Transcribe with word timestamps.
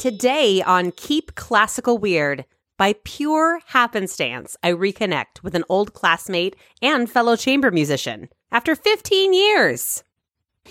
Today 0.00 0.62
on 0.62 0.92
Keep 0.92 1.34
Classical 1.34 1.98
Weird, 1.98 2.46
by 2.78 2.94
pure 3.04 3.60
happenstance, 3.66 4.56
I 4.62 4.72
reconnect 4.72 5.42
with 5.42 5.54
an 5.54 5.64
old 5.68 5.92
classmate 5.92 6.56
and 6.80 7.10
fellow 7.10 7.36
chamber 7.36 7.70
musician 7.70 8.30
after 8.50 8.74
15 8.74 9.34
years. 9.34 10.02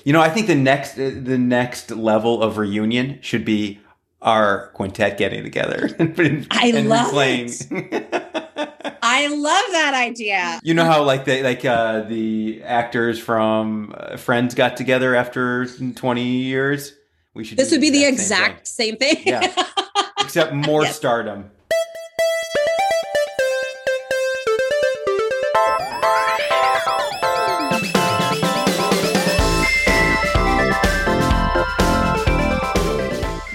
You 0.04 0.14
know, 0.14 0.22
I 0.22 0.30
think 0.30 0.48
the 0.48 0.56
next 0.56 0.98
uh, 0.98 1.12
the 1.14 1.38
next 1.38 1.92
level 1.92 2.42
of 2.42 2.58
reunion 2.58 3.20
should 3.22 3.46
be 3.46 3.80
our 4.22 4.70
quintet 4.70 5.18
getting 5.20 5.44
together 5.44 5.96
and, 6.00 6.48
I 6.50 6.72
and 6.76 6.90
love 6.90 7.12
playing. 7.12 7.52
I 9.18 9.28
love 9.28 9.66
that 9.72 9.94
idea. 9.96 10.60
you 10.62 10.74
know 10.74 10.84
how 10.84 11.04
like 11.04 11.24
the 11.24 11.42
like 11.42 11.64
uh, 11.64 12.02
the 12.02 12.62
actors 12.64 13.18
from 13.18 13.94
uh, 13.98 14.18
Friends 14.18 14.54
got 14.56 14.76
together 14.76 15.16
after 15.16 15.66
twenty 15.94 16.28
years. 16.44 16.94
We 17.34 17.46
should. 17.46 17.58
This 17.58 17.70
do 17.70 17.76
would 17.76 17.82
be 17.82 17.92
the 17.92 18.04
exact 18.04 18.68
same 18.68 18.98
thing. 18.98 19.16
same 19.16 19.24
thing. 19.24 19.52
Yeah. 19.56 19.64
except 20.20 20.54
more 20.54 20.84
Yes. 20.84 20.98
stardom. 20.98 21.50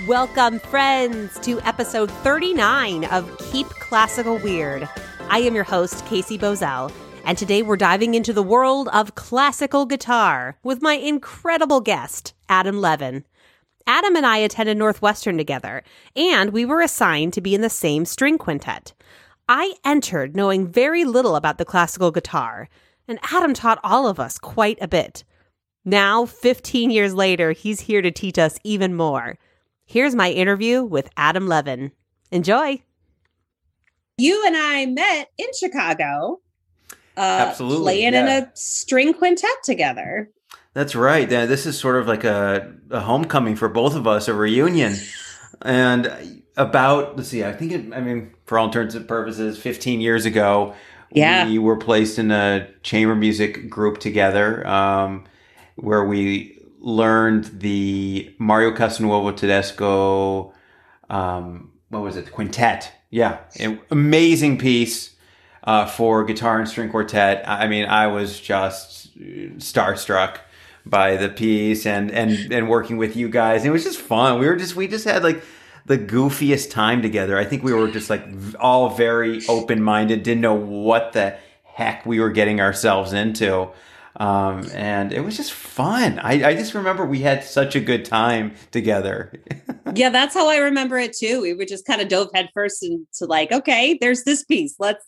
Welcome, 0.07 0.59
friends, 0.59 1.39
to 1.41 1.61
episode 1.61 2.11
39 2.11 3.05
of 3.07 3.31
Keep 3.53 3.69
Classical 3.69 4.39
Weird. 4.39 4.89
I 5.33 5.39
am 5.39 5.55
your 5.55 5.63
host, 5.63 6.05
Casey 6.07 6.37
Bozell, 6.37 6.93
and 7.25 7.39
today 7.39 7.63
we're 7.63 7.77
diving 7.77 8.15
into 8.15 8.33
the 8.33 8.43
world 8.43 8.89
of 8.93 9.15
classical 9.15 9.87
guitar 9.87 10.59
with 10.65 10.83
my 10.83 10.95
incredible 10.95 11.81
guest, 11.81 12.35
Adam 12.49 12.81
Levin. 12.81 13.25
Adam 13.87 14.17
and 14.17 14.27
I 14.27 14.39
attended 14.39 14.77
Northwestern 14.77 15.39
together, 15.39 15.85
and 16.17 16.51
we 16.51 16.65
were 16.65 16.81
assigned 16.81 17.33
to 17.35 17.41
be 17.41 17.55
in 17.55 17.61
the 17.61 17.71
same 17.71 18.05
string 18.07 18.39
quintet. 18.39 18.93
I 19.49 19.75
entered 19.85 20.35
knowing 20.35 20.67
very 20.67 21.05
little 21.05 21.37
about 21.37 21.59
the 21.59 21.65
classical 21.65 22.11
guitar, 22.11 22.69
and 23.07 23.21
Adam 23.31 23.55
taught 23.55 23.79
all 23.85 24.09
of 24.09 24.19
us 24.19 24.37
quite 24.37 24.79
a 24.81 24.89
bit. 24.89 25.23
Now, 25.85 26.27
15 26.27 26.91
years 26.91 27.15
later, 27.15 27.53
he's 27.53 27.83
here 27.83 28.03
to 28.03 28.11
teach 28.11 28.37
us 28.37 28.59
even 28.65 28.97
more. 28.97 29.39
Here's 29.85 30.17
my 30.17 30.33
interview 30.33 30.83
with 30.83 31.09
Adam 31.17 31.47
Levin. 31.47 31.93
Enjoy. 32.33 32.83
You 34.21 34.45
and 34.47 34.57
I 34.57 34.87
met 34.87 35.31
in 35.39 35.47
Chicago. 35.59 36.41
Uh, 37.17 37.47
Absolutely, 37.49 37.85
Playing 37.85 38.15
in 38.15 38.29
a 38.29 38.51
string 38.55 39.13
quintet 39.15 39.51
together. 39.65 40.31
That's 40.75 40.95
right. 40.95 41.29
Yeah, 41.31 41.47
this 41.47 41.67
is 41.67 41.79
sort 41.79 41.97
of 41.97 42.07
like 42.07 42.25
a, 42.25 42.73
a 42.91 43.01
homecoming 43.01 43.57
for 43.57 43.69
both 43.69 43.97
of 43.97 44.07
us, 44.07 44.29
a 44.29 44.35
reunion. 44.35 44.95
And 45.63 46.43
about, 46.57 47.17
let's 47.17 47.29
see, 47.29 47.45
I 47.45 47.53
think 47.53 47.73
it, 47.73 47.93
I 47.93 48.01
mean, 48.01 48.33
for 48.47 48.59
all 48.59 48.67
intents 48.67 48.95
and 48.95 49.07
purposes, 49.09 49.59
15 49.59 50.01
years 50.01 50.25
ago, 50.27 50.75
Yeah. 51.13 51.47
we 51.47 51.59
were 51.59 51.77
placed 51.77 52.19
in 52.19 52.31
a 52.31 52.69
chamber 52.83 53.15
music 53.17 53.69
group 53.69 53.99
together 53.99 54.67
um, 54.67 55.25
where 55.77 56.05
we 56.05 56.57
learned 56.79 57.61
the 57.61 58.35
Mario 58.39 58.71
Castelnuovo 58.71 59.37
Tedesco, 59.37 60.55
um, 61.11 61.73
what 61.89 62.03
was 62.03 62.17
it, 62.17 62.31
quintet. 62.33 62.93
Yeah, 63.11 63.39
an 63.59 63.81
amazing 63.91 64.59
piece 64.59 65.15
uh, 65.65 65.87
for 65.87 66.25
guitar 66.25 66.59
and 66.59 66.69
string 66.69 66.91
quartet. 66.91 67.43
I 67.47 67.67
mean, 67.67 67.87
I 67.87 68.07
was 68.07 68.41
just 68.41 69.19
starstruck 69.59 70.39
by 70.87 71.17
the 71.17 71.29
piece 71.29 71.87
and 71.87 72.11
and 72.11 72.53
and 72.53 72.69
working 72.69 72.97
with 72.97 73.17
you 73.17 73.29
guys. 73.29 73.65
It 73.65 73.71
was 73.71 73.85
just 73.85 73.99
fun. 73.99 74.39
We 74.39 74.47
were 74.47 74.57
just 74.57 74.77
we 74.77 74.89
just 74.89 75.05
had 75.05 75.23
like 75.23 75.43
the 75.87 75.99
goofiest 75.99 76.71
time 76.71 77.03
together. 77.03 77.37
I 77.37 77.45
think 77.45 77.63
we 77.63 77.73
were 77.73 77.89
just 77.89 78.11
like 78.11 78.25
all 78.59 78.91
very 78.91 79.45
open 79.49 79.83
minded. 79.83 80.23
Didn't 80.23 80.41
know 80.41 80.55
what 80.55 81.13
the 81.13 81.37
heck 81.65 82.07
we 82.07 82.21
were 82.21 82.31
getting 82.31 82.61
ourselves 82.61 83.13
into. 83.13 83.69
Um, 84.17 84.69
and 84.75 85.13
it 85.13 85.21
was 85.21 85.37
just 85.37 85.53
fun. 85.53 86.19
I, 86.19 86.49
I 86.51 86.55
just 86.55 86.75
remember 86.75 87.07
we 87.07 87.21
had 87.21 87.45
such 87.45 87.77
a 87.77 87.81
good 87.81 88.05
time 88.05 88.55
together. 88.73 89.33
yeah, 89.95 90.11
that's 90.11 90.35
how 90.35 90.49
I 90.49 90.57
remember 90.57 90.99
it 90.99 91.17
too. 91.17 91.41
We 91.41 91.55
were 91.55 91.65
just 91.65 91.87
kind 91.87 92.01
of 92.01 92.09
dove 92.09 92.29
headfirst 92.35 92.83
into 92.83 93.07
like, 93.23 93.53
okay, 93.53 93.97
there's 94.01 94.25
this 94.25 94.45
piece. 94.45 94.75
Let's. 94.79 95.05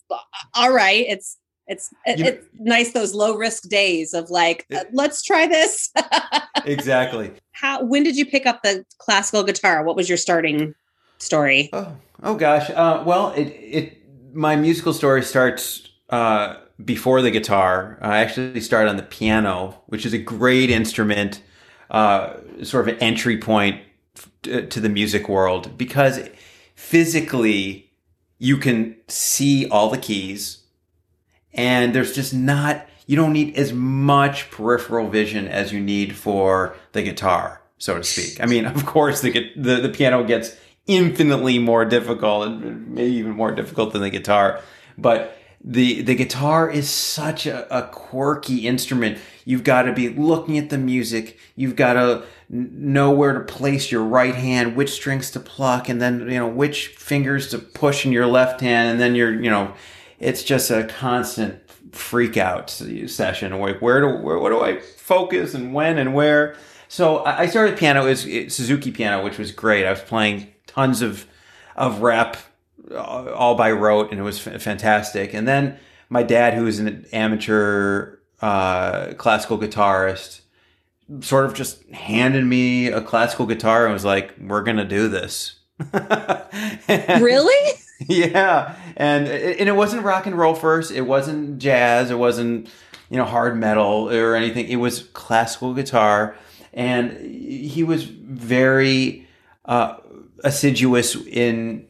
All 0.54 0.72
right, 0.72 1.04
it's 1.08 1.36
it's 1.66 1.90
it- 2.06 2.18
You 2.18 2.24
know- 2.24 2.30
it's 2.30 2.46
nice 2.58 2.92
those 2.92 3.14
low 3.14 3.34
risk 3.36 3.68
days 3.68 4.14
of 4.14 4.30
like, 4.30 4.66
uh, 4.74 4.84
let's 4.92 5.22
try 5.22 5.46
this. 5.46 5.90
exactly. 6.64 7.32
how? 7.52 7.82
When 7.84 8.02
did 8.02 8.16
you 8.16 8.26
pick 8.26 8.46
up 8.46 8.62
the 8.62 8.84
classical 8.98 9.42
guitar? 9.42 9.84
What 9.84 9.96
was 9.96 10.08
your 10.08 10.19
starting 10.19 10.74
story? 11.19 11.70
Oh, 11.72 11.96
oh 12.22 12.34
gosh. 12.36 12.70
Uh, 12.70 13.02
well, 13.04 13.32
it 13.32 13.44
it 13.48 13.98
my 14.34 14.56
musical 14.56 14.92
story 14.92 15.22
starts 15.22 15.88
uh, 16.10 16.56
before 16.83 17.22
the 17.22 17.31
guitar. 17.31 17.99
I 18.00 18.19
actually 18.19 18.60
started 18.60 18.91
on 18.91 18.97
the 18.97 19.03
piano, 19.03 19.83
which 19.87 20.06
is 20.06 20.12
a 20.12 20.19
great 20.19 20.71
instrument, 20.71 21.43
uh, 21.91 22.34
sort 22.62 22.88
of 22.88 22.94
an 22.94 23.00
entry 23.00 23.38
point 23.38 23.83
to 24.43 24.81
the 24.81 24.88
music 24.88 25.28
world 25.28 25.78
because 25.78 26.28
physically 26.75 27.91
you 28.38 28.56
can 28.56 28.97
see 29.09 29.69
all 29.69 29.88
the 29.88 29.99
keys, 29.99 30.65
and 31.55 31.94
there's 31.94 32.15
just 32.15 32.34
not 32.34 32.88
you 33.06 33.16
don't 33.16 33.32
need 33.32 33.56
as 33.56 33.72
much 33.72 34.50
peripheral 34.50 35.09
vision 35.09 35.47
as 35.49 35.72
you 35.72 35.81
need 35.81 36.16
for 36.16 36.75
the 36.93 37.03
guitar, 37.03 37.62
so 37.78 37.99
to 37.99 38.05
speak. 38.05 38.41
I 38.41 38.47
mean, 38.47 38.65
of 38.77 38.87
course, 38.87 39.21
the 39.21 39.53
the, 39.56 39.77
the 39.77 39.88
piano 39.88 40.25
gets 40.25 40.56
infinitely 40.87 41.59
more 41.59 41.84
difficult 41.84 42.49
and 42.49 42.88
maybe 42.88 43.12
even 43.12 43.32
more 43.32 43.53
difficult 43.53 43.93
than 43.93 44.03
the 44.03 44.11
guitar, 44.11 44.61
but 44.99 45.38
the 45.65 46.03
the 46.03 46.15
guitar 46.15 46.69
is 46.69 46.91
such 46.91 47.47
a, 47.47 47.77
a 47.77 47.89
quirky 47.89 48.67
instrument. 48.67 49.19
You've 49.45 49.65
got 49.65 49.83
to 49.83 49.93
be 49.93 50.09
looking 50.09 50.59
at 50.59 50.71
the 50.71 50.78
music. 50.78 51.39
You've 51.55 51.77
got 51.77 51.93
to 51.95 52.25
know 52.49 53.12
where 53.12 53.33
to 53.33 53.41
place 53.41 53.91
your 53.91 54.03
right 54.03 54.34
hand, 54.34 54.77
which 54.77 54.91
strings 54.91 55.31
to 55.33 55.41
pluck, 55.41 55.89
and 55.89 56.00
then 56.00 56.21
you 56.21 56.39
know 56.39 56.49
which 56.49 56.89
fingers 56.89 57.49
to 57.50 57.59
push 57.59 58.05
in 58.05 58.12
your 58.12 58.27
left 58.27 58.61
hand, 58.61 58.91
and 58.91 59.00
then 59.00 59.15
you're 59.15 59.41
you 59.41 59.50
know, 59.50 59.75
it's 60.19 60.43
just 60.43 60.71
a 60.71 60.84
constant 60.84 61.61
freak 61.93 62.37
out 62.37 62.69
session. 62.71 63.59
Like 63.59 63.81
where 63.81 64.00
do 64.00 64.09
where 64.17 64.39
what 64.39 64.50
do 64.50 64.61
I 64.62 64.81
focus 64.81 65.55
and 65.55 65.73
when 65.73 65.99
and 65.99 66.12
where? 66.12 66.56
So 66.89 67.25
I 67.25 67.47
started 67.47 67.79
piano 67.79 68.06
is 68.06 68.23
Suzuki 68.55 68.91
piano, 68.91 69.25
which 69.25 69.39
was 69.39 69.53
great. 69.53 69.87
I 69.87 69.91
was 69.91 70.00
playing 70.00 70.49
tons 70.67 71.03
of 71.03 71.27
of 71.77 72.03
uh, 72.03 72.37
all 72.97 73.54
by 73.54 73.70
rote, 73.72 74.10
and 74.10 74.20
it 74.20 74.22
was 74.22 74.47
f- 74.47 74.60
fantastic. 74.62 75.34
And 75.34 75.47
then 75.47 75.76
my 76.09 76.22
dad, 76.22 76.54
who 76.54 76.65
was 76.65 76.78
an 76.78 77.06
amateur 77.12 78.16
uh, 78.41 79.15
classical 79.15 79.59
guitarist, 79.59 80.41
sort 81.20 81.44
of 81.47 81.54
just 81.54 81.82
handed 81.91 82.44
me 82.44 82.88
a 82.88 83.00
classical 83.00 83.47
guitar 83.47 83.84
and 83.84 83.93
was 83.93 84.04
like, 84.04 84.34
"We're 84.41 84.62
gonna 84.62 84.84
do 84.84 85.09
this." 85.09 85.59
And- 86.88 87.22
Really? 87.22 87.72
yeah, 88.09 88.75
and 88.97 89.28
it, 89.28 89.60
and 89.60 89.69
it 89.69 89.76
wasn't 89.76 90.03
rock 90.03 90.26
and 90.26 90.37
roll 90.37 90.54
first. 90.54 90.91
It 90.91 91.03
wasn't 91.03 91.59
jazz. 91.59 92.10
It 92.10 92.19
wasn't 92.19 92.69
you 93.10 93.16
know 93.16 93.25
hard 93.25 93.56
metal 93.56 94.10
or 94.10 94.34
anything. 94.34 94.66
It 94.69 94.76
was 94.76 95.04
classical 95.12 95.72
guitar, 95.75 96.37
and 96.72 97.12
he 97.20 97.84
was 97.84 98.04
very 98.04 99.26
uh, 99.64 99.97
assiduous 100.43 101.14
in 101.14 101.87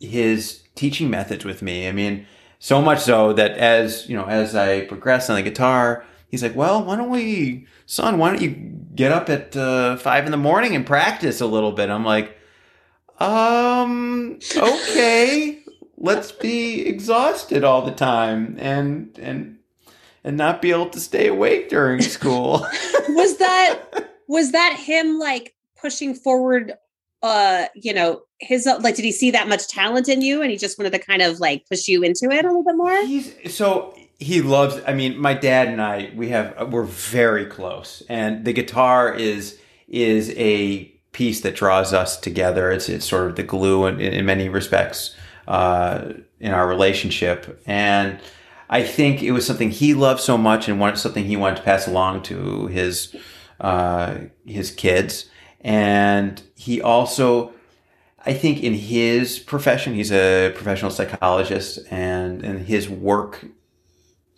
his 0.00 0.62
teaching 0.74 1.10
methods 1.10 1.44
with 1.44 1.62
me. 1.62 1.88
I 1.88 1.92
mean, 1.92 2.26
so 2.58 2.82
much 2.82 3.00
so 3.00 3.32
that 3.32 3.52
as 3.52 4.08
you 4.08 4.16
know, 4.16 4.24
as 4.24 4.54
I 4.54 4.82
progressed 4.86 5.30
on 5.30 5.36
the 5.36 5.42
guitar, 5.42 6.04
he's 6.28 6.42
like, 6.42 6.56
"Well, 6.56 6.84
why 6.84 6.96
don't 6.96 7.10
we, 7.10 7.66
son? 7.86 8.18
Why 8.18 8.30
don't 8.30 8.42
you 8.42 8.50
get 8.94 9.12
up 9.12 9.28
at 9.28 9.56
uh, 9.56 9.96
five 9.96 10.24
in 10.24 10.30
the 10.30 10.36
morning 10.36 10.74
and 10.74 10.86
practice 10.86 11.40
a 11.40 11.46
little 11.46 11.72
bit?" 11.72 11.90
I'm 11.90 12.04
like, 12.04 12.36
"Um, 13.18 14.38
okay, 14.56 15.60
let's 15.96 16.32
be 16.32 16.86
exhausted 16.86 17.64
all 17.64 17.82
the 17.82 17.92
time 17.92 18.56
and 18.58 19.16
and 19.18 19.58
and 20.24 20.36
not 20.36 20.60
be 20.60 20.70
able 20.70 20.90
to 20.90 21.00
stay 21.00 21.28
awake 21.28 21.68
during 21.68 22.00
school." 22.02 22.66
was 23.08 23.38
that 23.38 24.10
was 24.28 24.52
that 24.52 24.76
him 24.76 25.18
like 25.18 25.54
pushing 25.80 26.14
forward 26.14 26.74
uh 27.22 27.66
you 27.74 27.92
know 27.92 28.22
his 28.38 28.66
like 28.80 28.94
did 28.94 29.04
he 29.04 29.12
see 29.12 29.30
that 29.30 29.48
much 29.48 29.66
talent 29.66 30.08
in 30.08 30.22
you 30.22 30.40
and 30.40 30.50
he 30.50 30.56
just 30.56 30.78
wanted 30.78 30.92
to 30.92 30.98
kind 30.98 31.22
of 31.22 31.40
like 31.40 31.66
push 31.68 31.88
you 31.88 32.02
into 32.02 32.30
it 32.30 32.44
a 32.44 32.48
little 32.48 32.62
bit 32.62 32.76
more 32.76 33.04
He's 33.04 33.34
so 33.52 33.94
he 34.18 34.42
loves. 34.42 34.80
I 34.86 34.94
mean, 34.94 35.16
my 35.18 35.34
dad 35.34 35.68
and 35.68 35.80
I 35.80 36.10
we 36.14 36.30
have 36.30 36.72
we're 36.72 36.82
very 36.84 37.46
close, 37.46 38.02
and 38.08 38.44
the 38.44 38.52
guitar 38.52 39.14
is 39.14 39.58
is 39.86 40.30
a 40.36 40.84
piece 41.12 41.40
that 41.42 41.54
draws 41.54 41.92
us 41.92 42.18
together. 42.18 42.70
It's 42.70 42.88
it's 42.88 43.06
sort 43.06 43.28
of 43.28 43.36
the 43.36 43.44
glue 43.44 43.86
in, 43.86 44.00
in 44.00 44.26
many 44.26 44.48
respects 44.48 45.14
uh, 45.46 46.12
in 46.40 46.52
our 46.52 46.66
relationship, 46.66 47.62
and 47.64 48.18
I 48.68 48.82
think 48.82 49.22
it 49.22 49.30
was 49.30 49.46
something 49.46 49.70
he 49.70 49.94
loved 49.94 50.20
so 50.20 50.36
much 50.36 50.68
and 50.68 50.80
wanted 50.80 50.98
something 50.98 51.24
he 51.24 51.36
wanted 51.36 51.58
to 51.58 51.62
pass 51.62 51.86
along 51.86 52.22
to 52.24 52.66
his 52.66 53.14
uh, 53.60 54.18
his 54.46 54.72
kids. 54.72 55.30
And 55.60 56.40
he 56.54 56.80
also, 56.80 57.52
I 58.24 58.32
think, 58.32 58.62
in 58.62 58.74
his 58.74 59.38
profession, 59.38 59.94
he's 59.94 60.12
a 60.12 60.52
professional 60.54 60.90
psychologist, 60.90 61.80
and 61.90 62.44
and 62.44 62.66
his 62.66 62.88
work 62.88 63.44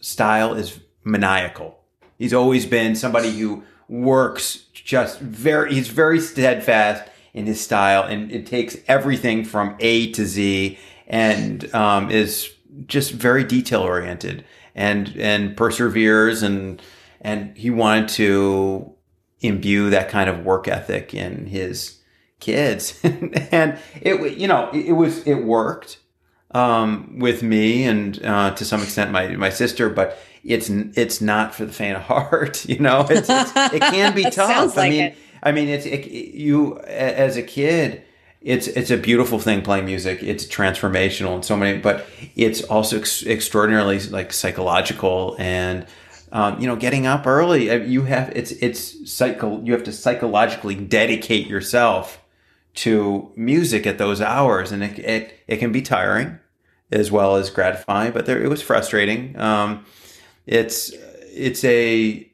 style 0.00 0.54
is 0.54 0.80
maniacal. 1.04 1.78
He's 2.18 2.32
always 2.32 2.66
been 2.66 2.96
somebody 2.96 3.30
who 3.38 3.64
works 3.88 4.66
just 4.72 5.20
very. 5.20 5.74
He's 5.74 5.88
very 5.88 6.20
steadfast 6.20 7.04
in 7.34 7.46
his 7.46 7.60
style, 7.60 8.04
and 8.04 8.32
it 8.32 8.46
takes 8.46 8.76
everything 8.88 9.44
from 9.44 9.76
A 9.80 10.10
to 10.12 10.24
Z, 10.24 10.78
and 11.06 11.74
um, 11.74 12.10
is 12.10 12.50
just 12.86 13.12
very 13.12 13.44
detail 13.44 13.82
oriented 13.82 14.44
and 14.74 15.14
and 15.16 15.56
perseveres 15.56 16.42
and 16.42 16.80
and 17.20 17.56
he 17.56 17.70
wanted 17.70 18.08
to 18.08 18.94
imbue 19.40 19.90
that 19.90 20.08
kind 20.08 20.28
of 20.28 20.44
work 20.44 20.68
ethic 20.68 21.14
in 21.14 21.46
his 21.46 21.98
kids 22.40 22.98
and 23.04 23.78
it 24.00 24.36
you 24.38 24.48
know 24.48 24.70
it, 24.72 24.92
was 24.92 25.26
it 25.26 25.44
worked 25.44 25.98
um, 26.52 27.18
with 27.18 27.42
me 27.42 27.84
and 27.84 28.24
uh, 28.24 28.50
to 28.52 28.64
some 28.64 28.82
extent 28.82 29.10
my 29.10 29.28
my 29.36 29.50
sister 29.50 29.88
but 29.88 30.18
it's 30.42 30.68
it's 30.70 31.20
not 31.20 31.54
for 31.54 31.64
the 31.64 31.72
faint 31.72 31.96
of 31.96 32.02
heart 32.04 32.64
you 32.66 32.78
know 32.78 33.06
it's, 33.10 33.28
it's 33.30 33.52
it 33.74 33.80
can 33.80 34.14
be 34.14 34.24
tough 34.30 34.76
like 34.76 34.86
i 34.86 34.90
mean 34.90 35.04
it. 35.04 35.16
i 35.42 35.52
mean 35.52 35.68
it's 35.68 35.86
it, 35.86 36.06
you 36.10 36.78
as 36.80 37.36
a 37.36 37.42
kid 37.42 38.02
it's 38.40 38.68
it's 38.68 38.90
a 38.90 38.96
beautiful 38.96 39.38
thing 39.38 39.60
playing 39.60 39.84
music. 39.84 40.22
It's 40.22 40.46
transformational 40.46 41.36
in 41.36 41.42
so 41.42 41.56
many, 41.56 41.78
but 41.78 42.06
it's 42.36 42.62
also 42.62 42.98
ex- 42.98 43.26
extraordinarily 43.26 44.00
like 44.00 44.32
psychological 44.32 45.36
and 45.38 45.86
um, 46.32 46.60
you 46.60 46.66
know 46.66 46.76
getting 46.76 47.06
up 47.06 47.26
early. 47.26 47.70
Uh, 47.70 47.76
you 47.76 48.02
have 48.02 48.32
it's 48.36 48.52
it's 48.52 49.10
psycho. 49.10 49.60
You 49.62 49.72
have 49.72 49.84
to 49.84 49.92
psychologically 49.92 50.74
dedicate 50.74 51.46
yourself 51.46 52.20
to 52.74 53.32
music 53.36 53.86
at 53.86 53.98
those 53.98 54.20
hours, 54.20 54.72
and 54.72 54.82
it 54.82 54.98
it, 54.98 55.34
it 55.48 55.56
can 55.58 55.72
be 55.72 55.82
tiring 55.82 56.38
as 56.92 57.10
well 57.10 57.36
as 57.36 57.50
gratifying. 57.50 58.12
But 58.12 58.26
there, 58.26 58.42
it 58.42 58.48
was 58.48 58.62
frustrating. 58.62 59.38
Um, 59.38 59.84
it's 60.46 60.92
it's 61.32 61.64
a 61.64 62.30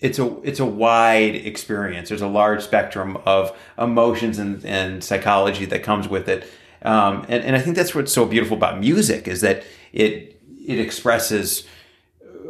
it's 0.00 0.18
a 0.18 0.40
it's 0.42 0.60
a 0.60 0.66
wide 0.66 1.34
experience. 1.34 2.08
There's 2.08 2.22
a 2.22 2.28
large 2.28 2.62
spectrum 2.62 3.18
of 3.26 3.56
emotions 3.76 4.38
and, 4.38 4.64
and 4.64 5.02
psychology 5.02 5.64
that 5.66 5.82
comes 5.82 6.08
with 6.08 6.28
it, 6.28 6.48
um, 6.82 7.26
and 7.28 7.44
and 7.44 7.56
I 7.56 7.60
think 7.60 7.76
that's 7.76 7.94
what's 7.94 8.12
so 8.12 8.24
beautiful 8.26 8.56
about 8.56 8.78
music 8.78 9.26
is 9.26 9.40
that 9.40 9.64
it 9.92 10.40
it 10.66 10.78
expresses 10.78 11.66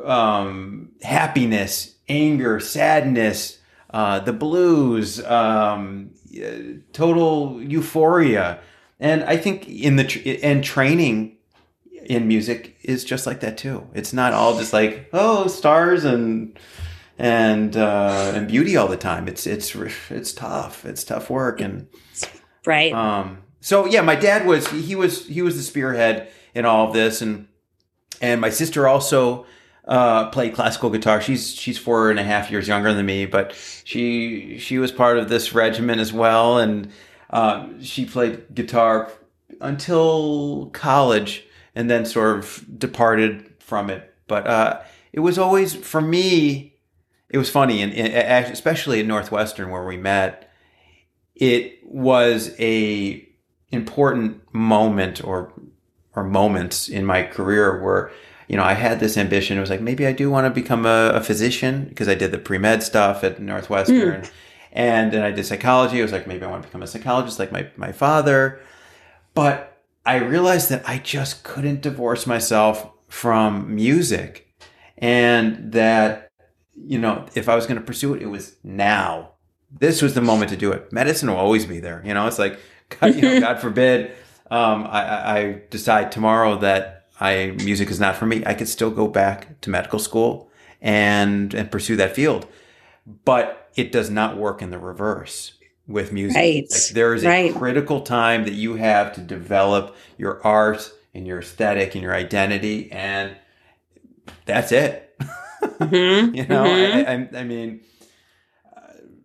um, 0.05 0.91
happiness, 1.03 1.97
anger, 2.09 2.61
sadness, 2.61 3.59
uh, 3.91 4.21
the 4.21 4.33
blues, 4.33 5.25
um, 5.25 6.11
total 6.93 7.63
euphoria, 7.63 8.61
and 9.01 9.25
I 9.25 9.37
think 9.37 9.69
in 9.69 9.97
the 9.97 10.41
and 10.43 10.63
training 10.63 11.37
in 12.05 12.27
music 12.27 12.77
is 12.83 13.05
just 13.05 13.27
like 13.27 13.41
that 13.41 13.57
too. 13.59 13.87
It's 13.95 14.13
not 14.13 14.33
all 14.33 14.59
just 14.59 14.73
like 14.73 15.09
oh 15.13 15.47
stars 15.47 16.05
and 16.05 16.59
and 17.19 17.77
uh, 17.77 18.33
and 18.35 18.49
beauty 18.49 18.77
all 18.77 18.89
the 18.89 18.97
time. 18.97 19.29
It's 19.29 19.47
it's 19.47 19.75
it's 20.11 20.33
tough. 20.33 20.85
It's 20.85 21.05
tough 21.05 21.31
work 21.31 21.61
and 21.61 21.89
right. 22.67 22.93
Um, 22.93 23.43
so 23.61 23.87
yeah, 23.87 24.03
my 24.03 24.15
dad 24.15 24.47
was 24.47 24.69
he 24.69 24.95
was 24.95 25.27
he 25.27 25.43
was 25.43 25.57
the 25.57 25.63
spearhead 25.63 26.31
in 26.55 26.65
all 26.65 26.89
of 26.89 26.95
this, 26.95 27.21
and 27.21 27.49
and 28.21 28.41
my 28.41 28.51
sister 28.51 28.87
also 28.87 29.47
uh, 29.89 30.29
played 30.29 30.55
classical 30.55 30.91
guitar. 30.91 31.21
She's 31.21 31.55
she's 31.55 31.79
four 31.79 32.11
and 32.11 32.21
a 32.21 32.25
half 32.25 32.51
years 32.51 32.69
younger 32.69 32.93
than 32.93 33.07
me, 33.07 33.27
but 33.27 33.55
she 33.85 34.59
she 34.59 34.79
was 34.79 34.93
part 34.93 35.19
of 35.19 35.29
this 35.29 35.55
regiment 35.55 36.01
as 36.01 36.13
well, 36.13 36.59
and 36.59 36.91
uh, 37.31 37.67
she 37.81 38.05
played 38.05 38.55
guitar 38.55 39.11
until 39.61 40.71
college, 40.73 41.45
and 41.75 41.91
then 41.91 42.05
sort 42.05 42.39
of 42.39 42.65
departed 42.79 43.53
from 43.59 43.91
it. 43.91 44.15
But 44.27 44.47
uh, 44.47 44.81
it 45.13 45.21
was 45.21 45.39
always 45.39 45.75
for 45.75 46.01
me 46.01 46.75
it 47.31 47.39
was 47.39 47.51
funny, 47.51 47.83
and 47.83 47.93
especially 47.93 49.01
at 49.01 49.07
Northwestern 49.07 49.71
where 49.71 49.85
we 49.85 49.97
met, 49.97 50.51
it 51.35 51.79
was 51.85 52.55
a 52.59 53.27
important 53.71 54.43
moment 54.53 55.23
or 55.23 55.53
or 56.15 56.25
moments 56.25 56.89
in 56.89 57.05
my 57.05 57.23
career 57.23 57.83
where 57.83 58.11
you 58.49 58.57
know 58.57 58.65
I 58.65 58.75
had 58.75 59.01
this 59.01 59.17
ambition. 59.17 59.57
It 59.57 59.61
was 59.61 59.71
like 59.71 59.81
maybe 59.81 60.07
I 60.07 60.13
do 60.13 60.31
want 60.31 60.47
to 60.47 60.51
become 60.51 60.87
a, 60.87 61.11
a 61.15 61.21
physician 61.21 61.85
because 61.85 62.09
I 62.09 62.15
did 62.15 62.33
the 62.33 62.39
pre 62.39 62.59
med 62.59 62.83
stuff 62.83 63.23
at 63.25 63.41
Northwestern, 63.41 64.23
mm. 64.23 64.31
and 64.73 65.13
then 65.13 65.23
I 65.23 65.31
did 65.31 65.47
psychology. 65.47 66.01
I 66.01 66.03
was 66.03 66.13
like 66.13 66.27
maybe 66.27 66.45
I 66.45 66.51
want 66.51 66.63
to 66.63 66.69
become 66.69 66.83
a 66.83 66.87
psychologist 66.87 67.39
like 67.39 67.53
my 67.53 67.69
my 67.77 67.93
father, 67.93 68.61
but 69.35 69.83
I 70.05 70.17
realized 70.17 70.71
that 70.71 70.89
I 70.89 70.99
just 70.99 71.45
couldn't 71.45 71.83
divorce 71.83 72.27
myself 72.27 72.91
from 73.09 73.75
music, 73.75 74.49
and 74.97 75.73
that 75.73 76.29
you 76.87 76.99
know, 76.99 77.27
if 77.35 77.49
I 77.49 77.55
was 77.55 77.67
going 77.67 77.79
to 77.79 77.85
pursue 77.85 78.15
it, 78.15 78.23
it 78.23 78.27
was 78.27 78.57
now. 78.63 79.33
This 79.71 80.01
was 80.01 80.15
the 80.15 80.21
moment 80.21 80.51
to 80.51 80.57
do 80.57 80.73
it. 80.73 80.93
Medicine 80.93 81.29
will 81.29 81.37
always 81.37 81.67
be 81.67 81.81
there. 81.81 82.03
You 82.05 82.15
know, 82.15 82.27
it's 82.27 82.39
like, 82.39 82.59
God, 83.01 83.15
you 83.17 83.23
know, 83.23 83.41
God 83.49 83.61
forbid, 83.61 84.13
um, 84.51 84.87
I, 84.87 85.39
I 85.39 85.63
decide 85.71 86.13
tomorrow 86.13 86.59
that 86.59 86.98
I 87.21 87.55
music 87.65 87.91
is 87.91 88.01
not 88.01 88.17
for 88.17 88.27
me. 88.27 88.43
I 88.47 88.55
could 88.55 88.69
still 88.69 88.91
go 88.91 89.09
back 89.09 89.61
to 89.63 89.71
medical 89.71 89.99
school 89.99 90.51
and 90.81 91.53
and 91.55 91.71
pursue 91.71 91.97
that 91.97 92.15
field, 92.15 92.47
but 93.25 93.71
it 93.77 93.93
does 93.93 94.11
not 94.11 94.37
work 94.37 94.63
in 94.63 94.71
the 94.71 94.79
reverse 94.79 95.53
with 95.87 96.13
music. 96.13 96.37
Right. 96.37 96.67
Like 96.71 96.89
there 96.89 97.15
is 97.15 97.25
a 97.25 97.53
critical 97.53 98.03
time 98.03 98.45
that 98.45 98.53
you 98.53 98.77
have 98.77 99.15
to 99.15 99.21
develop 99.21 99.97
your 100.17 100.45
art 100.47 100.93
and 101.15 101.27
your 101.27 101.41
aesthetic 101.41 101.95
and 101.95 102.03
your 102.03 102.15
identity, 102.15 102.93
and 102.93 103.37
that's 104.45 104.73
it. 104.73 105.05
Mm-hmm. 105.61 106.35
you 106.37 106.47
know, 106.47 106.65
mm-hmm. 106.65 107.35
I, 107.35 107.39
I, 107.39 107.41
I, 107.41 107.45
mean, 107.45 107.81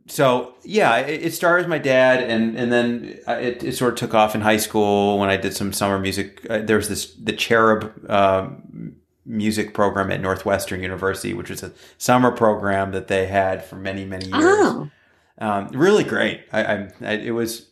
so 0.07 0.55
yeah, 0.63 0.97
it, 0.97 1.23
it, 1.23 1.33
started 1.33 1.63
with 1.63 1.69
my 1.69 1.77
dad, 1.77 2.21
and 2.23 2.57
and 2.57 2.71
then 2.71 3.19
it, 3.27 3.63
it, 3.63 3.75
sort 3.75 3.93
of 3.93 3.99
took 3.99 4.13
off 4.13 4.35
in 4.35 4.41
high 4.41 4.57
school 4.57 5.17
when 5.17 5.29
I 5.29 5.37
did 5.37 5.55
some 5.55 5.71
summer 5.71 5.97
music. 5.97 6.45
Uh, 6.49 6.59
there 6.59 6.77
was 6.77 6.89
this 6.89 7.13
the 7.13 7.31
Cherub 7.31 7.91
uh, 8.09 8.49
music 9.25 9.73
program 9.73 10.11
at 10.11 10.19
Northwestern 10.19 10.81
University, 10.81 11.33
which 11.33 11.49
was 11.49 11.63
a 11.63 11.71
summer 11.97 12.31
program 12.31 12.91
that 12.91 13.07
they 13.07 13.27
had 13.27 13.63
for 13.63 13.75
many 13.77 14.03
many 14.03 14.25
years. 14.25 14.35
Oh. 14.43 14.89
Um, 15.39 15.67
really 15.69 16.03
great. 16.03 16.41
I, 16.51 16.89
I, 17.01 17.13
it 17.13 17.31
was 17.31 17.69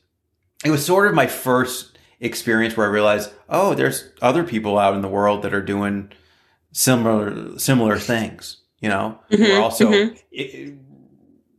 it 0.64 0.72
was 0.72 0.86
sort 0.86 1.08
of 1.08 1.14
my 1.14 1.28
first 1.28 1.98
experience 2.22 2.78
where 2.78 2.88
I 2.88 2.90
realized, 2.90 3.32
oh, 3.50 3.74
there's 3.74 4.10
other 4.22 4.44
people 4.44 4.78
out 4.78 4.94
in 4.94 5.02
the 5.02 5.08
world 5.08 5.42
that 5.42 5.54
are 5.54 5.62
doing 5.62 6.12
similar 6.72 7.60
similar 7.60 7.98
things. 7.98 8.58
You 8.80 8.90
know, 8.90 9.20
mm-hmm, 9.30 9.44
we're 9.44 9.62
also 9.62 9.92
mm-hmm. 9.92 10.16
it, 10.32 10.76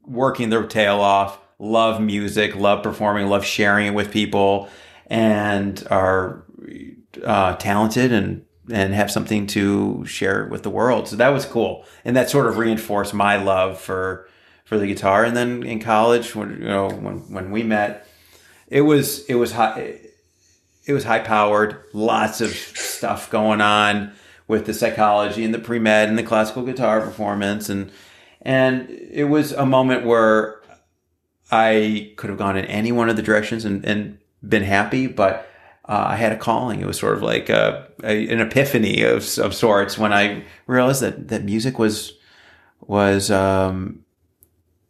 working 0.07 0.51
their 0.51 0.67
tail 0.67 1.01
off, 1.01 1.39
love 1.59 2.01
music, 2.01 2.57
love 2.57 2.83
performing, 2.83 3.29
love 3.29 3.45
sharing 3.45 3.89
it 3.89 3.95
with 3.95 4.11
people, 4.11 4.69
and 5.07 5.87
are 5.91 6.45
uh, 7.25 7.57
talented 7.57 8.13
and 8.13 8.45
and 8.71 8.95
have 8.95 9.11
something 9.11 9.47
to 9.49 10.05
share 10.07 10.47
with 10.47 10.63
the 10.63 10.71
world. 10.71 11.09
So 11.09 11.17
that 11.17 11.31
was 11.31 11.45
cool, 11.45 11.85
and 12.05 12.17
that 12.17 12.31
sort 12.31 12.47
of 12.47 12.59
reinforced 12.59 13.15
my 13.15 13.37
love 13.37 13.81
for 13.81 14.29
for 14.65 14.79
the 14.79 14.87
guitar. 14.87 15.25
And 15.25 15.37
then 15.37 15.63
in 15.63 15.81
college, 15.81 16.35
when 16.35 16.53
you 16.53 16.69
know 16.69 16.89
when 16.89 17.33
when 17.33 17.51
we 17.51 17.63
met, 17.63 18.07
it 18.69 18.83
was 18.83 19.25
it 19.27 19.35
was 19.35 19.53
high. 19.53 19.99
It 20.85 20.93
was 20.93 21.05
high 21.05 21.21
powered, 21.21 21.85
lots 21.93 22.41
of 22.41 22.51
stuff 22.51 23.31
going 23.31 23.61
on 23.61 24.13
with 24.49 24.67
the 24.67 24.75
psychology 24.75 25.45
and 25.45 25.55
the 25.55 25.59
pre 25.61 25.79
med 25.79 26.09
and 26.09 26.19
the 26.19 26.25
classical 26.25 26.65
guitar 26.65 27.01
performance 27.01 27.69
and 27.69 27.93
and 28.43 28.91
it 28.91 29.25
was 29.25 29.53
a 29.53 29.65
moment 29.65 30.05
where 30.05 30.63
I 31.51 32.13
could 32.17 32.31
have 32.31 32.39
gone 32.39 32.57
in 32.57 32.65
any 32.67 32.93
one 32.93 33.09
of 33.09 33.17
the 33.17 33.23
directions 33.23 33.65
and, 33.65 33.85
and 33.85 34.19
been 34.47 34.63
happy, 34.63 35.07
but 35.07 35.49
uh, 35.89 36.05
I 36.09 36.17
had 36.17 36.33
a 36.33 36.37
calling. 36.37 36.81
It 36.81 36.87
was 36.87 36.99
sort 36.99 37.17
of 37.17 37.23
like 37.23 37.49
a, 37.49 37.89
a, 38.03 38.29
an 38.29 38.41
epiphany 38.41 39.03
of, 39.03 39.39
of 39.39 39.55
sorts 39.55 39.99
when 39.99 40.13
I 40.13 40.45
realized 40.67 41.03
that, 41.03 41.29
that 41.29 41.45
music 41.45 41.79
was 41.79 42.15
was 42.81 43.31
um, 43.31 44.05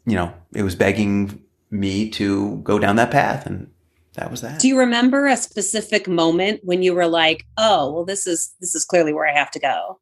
you 0.06 0.14
know 0.14 0.32
it 0.54 0.62
was 0.62 0.74
begging 0.74 1.42
me 1.70 2.08
to 2.10 2.56
go 2.58 2.78
down 2.78 2.96
that 2.96 3.10
path, 3.10 3.46
and 3.46 3.70
that 4.14 4.30
was 4.30 4.40
that. 4.42 4.60
Do 4.60 4.68
you 4.68 4.78
remember 4.78 5.26
a 5.26 5.36
specific 5.36 6.08
moment 6.08 6.60
when 6.62 6.82
you 6.82 6.94
were 6.94 7.06
like, 7.06 7.46
"Oh, 7.56 7.92
well, 7.92 8.04
this 8.04 8.26
is 8.26 8.54
this 8.60 8.74
is 8.74 8.84
clearly 8.84 9.12
where 9.12 9.26
I 9.26 9.36
have 9.36 9.50
to 9.52 9.60
go"? 9.60 9.98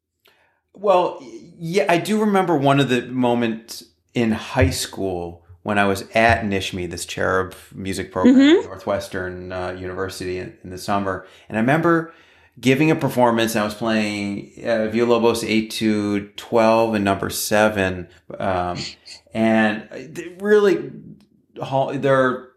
Well, 0.73 1.19
yeah, 1.57 1.85
I 1.89 1.97
do 1.97 2.19
remember 2.19 2.55
one 2.55 2.79
of 2.79 2.89
the 2.89 3.03
moments 3.03 3.83
in 4.13 4.31
high 4.31 4.69
school 4.69 5.45
when 5.63 5.77
I 5.77 5.85
was 5.85 6.03
at 6.13 6.43
Nishmi, 6.43 6.89
this 6.89 7.05
cherub 7.05 7.53
music 7.73 8.11
program 8.11 8.35
mm-hmm. 8.35 8.59
at 8.59 8.65
Northwestern 8.65 9.51
uh, 9.51 9.71
University 9.71 10.39
in, 10.39 10.57
in, 10.63 10.71
the 10.71 10.77
summer, 10.77 11.27
and 11.47 11.57
I 11.57 11.61
remember 11.61 12.13
giving 12.59 12.91
a 12.91 12.95
performance. 12.95 13.55
I 13.55 13.63
was 13.63 13.73
playing 13.73 14.53
uh, 14.57 14.89
Villalobos 14.91 15.43
Etude 15.43 16.35
12 16.35 16.95
and 16.95 17.05
number 17.05 17.29
seven. 17.29 18.07
Um, 18.37 18.77
and 19.33 20.37
really, 20.41 20.91
they're 21.93 22.49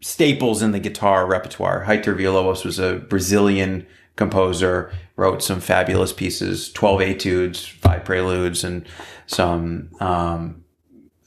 staples 0.00 0.62
in 0.62 0.72
the 0.72 0.78
guitar 0.78 1.26
repertoire. 1.26 1.84
Heitor 1.84 2.16
Villalobos 2.16 2.64
was 2.64 2.78
a 2.78 2.96
Brazilian 2.96 3.86
composer, 4.16 4.92
wrote 5.16 5.42
some 5.42 5.60
fabulous 5.60 6.12
pieces, 6.12 6.70
12 6.72 7.00
etudes, 7.00 7.66
five 7.66 8.04
preludes, 8.04 8.62
and 8.62 8.86
some, 9.26 9.90
um, 10.00 10.64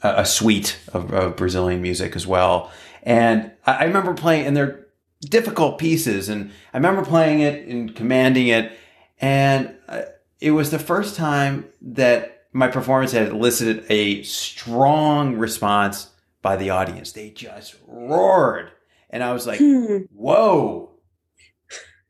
a, 0.04 0.22
a 0.22 0.26
suite 0.26 0.78
of, 0.94 1.12
of, 1.12 1.36
Brazilian 1.36 1.82
music 1.82 2.16
as 2.16 2.26
well. 2.26 2.72
And 3.04 3.52
I, 3.66 3.74
I 3.74 3.84
remember 3.86 4.14
playing, 4.14 4.46
and 4.46 4.56
they're 4.56 4.88
difficult 5.22 5.78
pieces. 5.78 6.30
And 6.30 6.52
I 6.74 6.78
remember 6.78 7.04
playing 7.04 7.42
it 7.42 7.68
and 7.68 7.94
commanding 7.96 8.48
it. 8.48 8.72
And 9.20 9.76
uh, 9.88 10.04
it 10.40 10.52
was 10.52 10.72
the 10.72 10.80
first 10.80 11.16
time 11.16 11.66
that 11.82 12.44
my 12.54 12.68
performance 12.68 13.12
had 13.12 13.30
elicited 13.30 13.86
a 13.90 14.24
strong 14.24 15.36
response 15.36 16.10
by 16.42 16.56
the 16.56 16.70
audience. 16.70 17.12
They 17.12 17.30
just 17.30 17.76
roared. 17.88 18.72
And 19.10 19.24
I 19.24 19.34
was 19.34 19.46
like, 19.46 19.60
hmm. 19.60 19.98
whoa, 20.14 20.92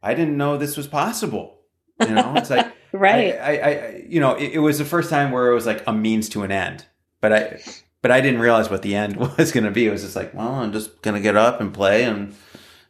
I 0.04 0.14
didn't 0.14 0.38
know 0.38 0.58
this 0.58 0.78
was 0.78 0.88
possible. 0.88 1.59
You 2.00 2.16
know, 2.16 2.34
it's 2.36 2.50
like, 2.50 2.72
right. 2.92 3.36
I, 3.36 3.58
I, 3.58 3.70
I, 3.70 4.06
you 4.08 4.20
know, 4.20 4.36
it, 4.36 4.54
it 4.54 4.60
was 4.60 4.78
the 4.78 4.86
first 4.86 5.10
time 5.10 5.32
where 5.32 5.52
it 5.52 5.54
was 5.54 5.66
like 5.66 5.84
a 5.88 5.94
means 5.94 6.30
to 6.30 6.44
an 6.44 6.52
end, 6.52 6.86
but 7.22 7.34
I, 7.34 7.62
but 8.02 8.12
I 8.12 8.22
didn't 8.22 8.40
realize 8.40 8.70
what 8.70 8.82
the 8.82 8.96
end 8.96 9.16
was 9.38 9.52
going 9.52 9.66
to 9.66 9.72
be. 9.72 9.88
It 9.88 9.92
was 9.92 10.04
just 10.04 10.16
like, 10.16 10.34
well, 10.34 10.56
I'm 10.56 10.72
just 10.72 11.02
going 11.02 11.16
to 11.16 11.22
get 11.22 11.36
up 11.36 11.60
and 11.62 11.74
play 11.74 12.04
and, 12.04 12.36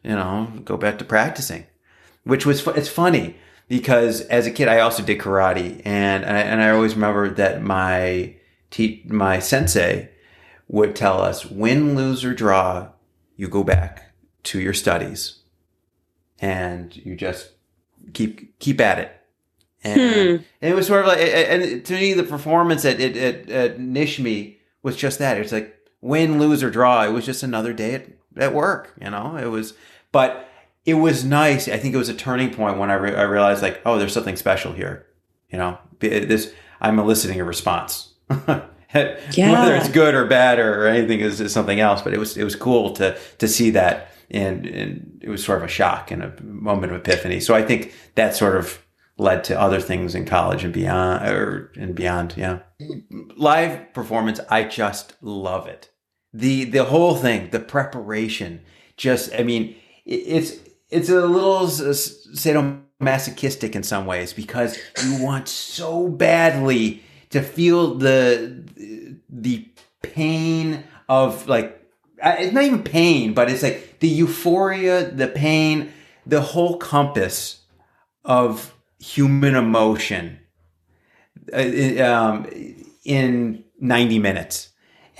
you 0.02 0.10
know, 0.10 0.52
go 0.64 0.76
back 0.76 0.98
to 0.98 1.04
practicing, 1.04 1.66
which 2.24 2.46
was, 2.46 2.66
it's 2.68 2.88
funny 2.88 3.36
because 3.68 4.22
as 4.22 4.46
a 4.46 4.50
kid, 4.50 4.68
I 4.68 4.80
also 4.80 5.02
did 5.02 5.18
karate 5.18 5.82
and, 5.84 6.24
and 6.24 6.36
I, 6.36 6.40
and 6.40 6.62
I 6.62 6.70
always 6.70 6.94
remember 6.94 7.30
that 7.30 7.62
my, 7.62 8.36
te- 8.70 9.04
my 9.06 9.38
sensei 9.38 10.10
would 10.68 10.94
tell 10.94 11.20
us 11.20 11.46
win, 11.46 11.96
lose 11.96 12.24
or 12.24 12.32
draw, 12.32 12.90
you 13.36 13.48
go 13.48 13.64
back 13.64 14.12
to 14.44 14.60
your 14.60 14.74
studies 14.74 15.40
and 16.38 16.96
you 16.96 17.14
just 17.16 17.52
keep, 18.12 18.58
keep 18.58 18.80
at 18.80 18.98
it. 18.98 19.16
And, 19.82 20.00
hmm. 20.00 20.44
and 20.60 20.72
it 20.72 20.74
was 20.74 20.86
sort 20.86 21.00
of 21.00 21.06
like, 21.06 21.20
and 21.20 21.84
to 21.84 21.92
me, 21.94 22.12
the 22.12 22.22
performance 22.22 22.84
at, 22.84 23.00
at, 23.00 23.16
at, 23.16 23.50
at 23.50 23.78
Nishmi 23.78 24.56
was 24.82 24.96
just 24.96 25.18
that. 25.18 25.38
It's 25.38 25.52
like 25.52 25.76
win, 26.00 26.38
lose 26.38 26.62
or 26.62 26.70
draw. 26.70 27.04
It 27.04 27.12
was 27.12 27.24
just 27.24 27.42
another 27.42 27.72
day 27.72 27.94
at, 27.94 28.06
at 28.36 28.54
work, 28.54 28.94
you 29.00 29.10
know, 29.10 29.36
it 29.36 29.46
was, 29.46 29.74
but 30.12 30.48
it 30.84 30.94
was 30.94 31.24
nice. 31.24 31.68
I 31.68 31.76
think 31.76 31.94
it 31.94 31.98
was 31.98 32.08
a 32.08 32.14
turning 32.14 32.52
point 32.52 32.78
when 32.78 32.90
I, 32.90 32.94
re- 32.94 33.14
I 33.14 33.22
realized 33.22 33.62
like, 33.62 33.80
oh, 33.84 33.98
there's 33.98 34.12
something 34.12 34.36
special 34.36 34.72
here. 34.72 35.06
You 35.50 35.58
know, 35.58 35.78
this, 35.98 36.52
I'm 36.80 36.98
eliciting 36.98 37.40
a 37.40 37.44
response. 37.44 38.14
yeah. 38.30 38.66
Whether 38.94 39.76
it's 39.76 39.88
good 39.88 40.14
or 40.14 40.26
bad 40.26 40.58
or 40.58 40.86
anything 40.86 41.20
is, 41.20 41.40
is, 41.40 41.52
something 41.52 41.80
else. 41.80 42.02
But 42.02 42.14
it 42.14 42.18
was, 42.18 42.36
it 42.36 42.44
was 42.44 42.56
cool 42.56 42.92
to, 42.94 43.18
to 43.38 43.48
see 43.48 43.70
that. 43.70 44.12
And, 44.30 44.66
and 44.66 45.20
it 45.22 45.28
was 45.28 45.44
sort 45.44 45.58
of 45.58 45.64
a 45.64 45.68
shock 45.68 46.10
and 46.10 46.22
a 46.22 46.42
moment 46.42 46.92
of 46.92 47.00
epiphany. 47.00 47.40
So 47.40 47.54
I 47.54 47.62
think 47.62 47.92
that 48.14 48.36
sort 48.36 48.56
of 48.56 48.84
led 49.18 49.44
to 49.44 49.60
other 49.60 49.80
things 49.80 50.14
in 50.14 50.24
college 50.24 50.64
and 50.64 50.72
beyond 50.72 51.28
or 51.28 51.72
and 51.76 51.94
beyond. 51.94 52.34
Yeah. 52.36 52.60
Live 53.36 53.92
performance. 53.92 54.40
I 54.48 54.64
just 54.64 55.14
love 55.20 55.66
it. 55.66 55.90
The, 56.32 56.64
the 56.64 56.84
whole 56.84 57.16
thing, 57.16 57.50
the 57.50 57.60
preparation, 57.60 58.62
just, 58.96 59.34
I 59.34 59.42
mean, 59.42 59.74
it's 60.06 60.58
it's 60.90 61.08
a 61.08 61.26
little 61.26 61.66
sadomasochistic 61.66 63.74
in 63.74 63.82
some 63.82 64.06
ways 64.06 64.32
because 64.32 64.78
you 65.04 65.22
want 65.22 65.48
so 65.48 66.08
badly 66.08 67.02
to 67.30 67.42
feel 67.42 67.94
the 67.94 69.18
the 69.28 69.68
pain 70.02 70.84
of 71.08 71.46
like 71.46 71.79
it's 72.22 72.52
not 72.52 72.64
even 72.64 72.82
pain, 72.82 73.34
but 73.34 73.50
it's 73.50 73.62
like 73.62 73.98
the 74.00 74.08
euphoria, 74.08 75.10
the 75.10 75.28
pain, 75.28 75.92
the 76.26 76.40
whole 76.40 76.76
compass 76.78 77.60
of 78.24 78.74
human 78.98 79.54
emotion 79.54 80.38
uh, 81.52 82.02
um, 82.04 82.46
in 83.04 83.64
90 83.80 84.18
minutes 84.18 84.70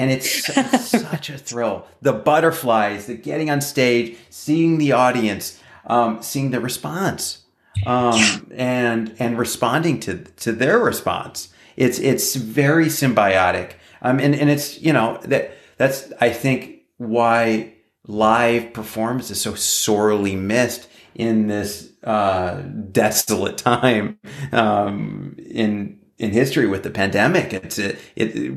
and 0.01 0.11
it's, 0.11 0.47
such 0.89 1.29
a 1.29 1.37
thrill. 1.37 1.87
The 2.01 2.15
butterflies, 2.15 3.07
the 3.07 3.15
getting 3.15 3.51
on 3.51 3.61
stage, 3.61 4.17
seeing 4.31 4.79
the 4.79 4.93
audience, 4.93 5.61
um, 5.87 6.23
seeing 6.23 6.53
the 6.53 6.61
response, 6.61 7.45
um, 7.87 8.51
and 8.55 9.15
and 9.19 9.39
responding 9.39 10.01
to 10.01 10.25
to 10.25 10.53
their 10.53 10.79
response. 10.79 11.51
It's 11.77 11.99
it's 11.99 12.35
very 12.35 12.87
symbiotic. 12.87 13.73
Um, 14.01 14.19
and 14.21 14.35
and 14.35 14.49
it's 14.49 14.81
you 14.81 14.95
know 14.95 15.21
that 15.25 15.53
that's 15.77 16.11
I 16.19 16.31
think 16.31 16.80
why 17.01 17.73
live 18.07 18.75
performance 18.75 19.31
is 19.31 19.41
so 19.41 19.55
sorely 19.55 20.37
missed 20.37 20.87
in 21.15 21.47
this 21.47 21.93
uh, 22.05 22.61
desolate 22.93 23.57
time 23.73 24.19
um, 24.53 25.35
in 25.39 25.99
in 26.19 26.33
history 26.33 26.67
with 26.67 26.83
the 26.83 26.91
pandemic. 26.91 27.55
It's 27.55 27.79
it, 27.79 27.99
it, 28.15 28.55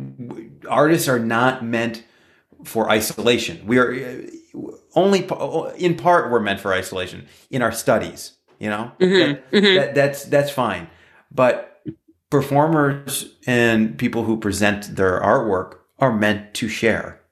artists 0.70 1.08
are 1.08 1.20
not 1.20 1.64
meant 1.64 2.04
for 2.66 2.90
isolation. 2.90 3.66
We 3.66 3.78
are 3.78 4.26
only 4.96 5.26
in 5.78 5.96
part 5.96 6.30
we're 6.30 6.42
meant 6.42 6.60
for 6.60 6.74
isolation 6.74 7.26
in 7.50 7.62
our 7.62 7.72
studies. 7.72 8.34
You 8.60 8.70
know, 8.70 8.92
mm-hmm, 9.00 9.32
that, 9.32 9.52
mm-hmm. 9.52 9.76
That, 9.76 9.96
that's 9.96 10.26
that's 10.26 10.52
fine. 10.52 10.90
But 11.32 11.82
performers 12.30 13.36
and 13.48 13.98
people 13.98 14.26
who 14.26 14.38
present 14.38 14.98
their 14.98 15.22
artwork 15.22 15.76
are 16.00 16.12
meant 16.12 16.54
to 16.56 16.68
share. 16.68 17.23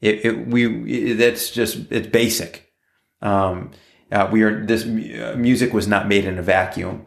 It, 0.00 0.24
it 0.24 0.46
we 0.46 1.12
that's 1.14 1.50
just 1.50 1.90
it's 1.90 2.06
basic. 2.06 2.72
Um, 3.22 3.72
uh, 4.10 4.28
we 4.30 4.42
are 4.42 4.64
this 4.64 4.84
music 4.84 5.72
was 5.72 5.86
not 5.86 6.08
made 6.08 6.24
in 6.24 6.38
a 6.38 6.42
vacuum, 6.42 7.06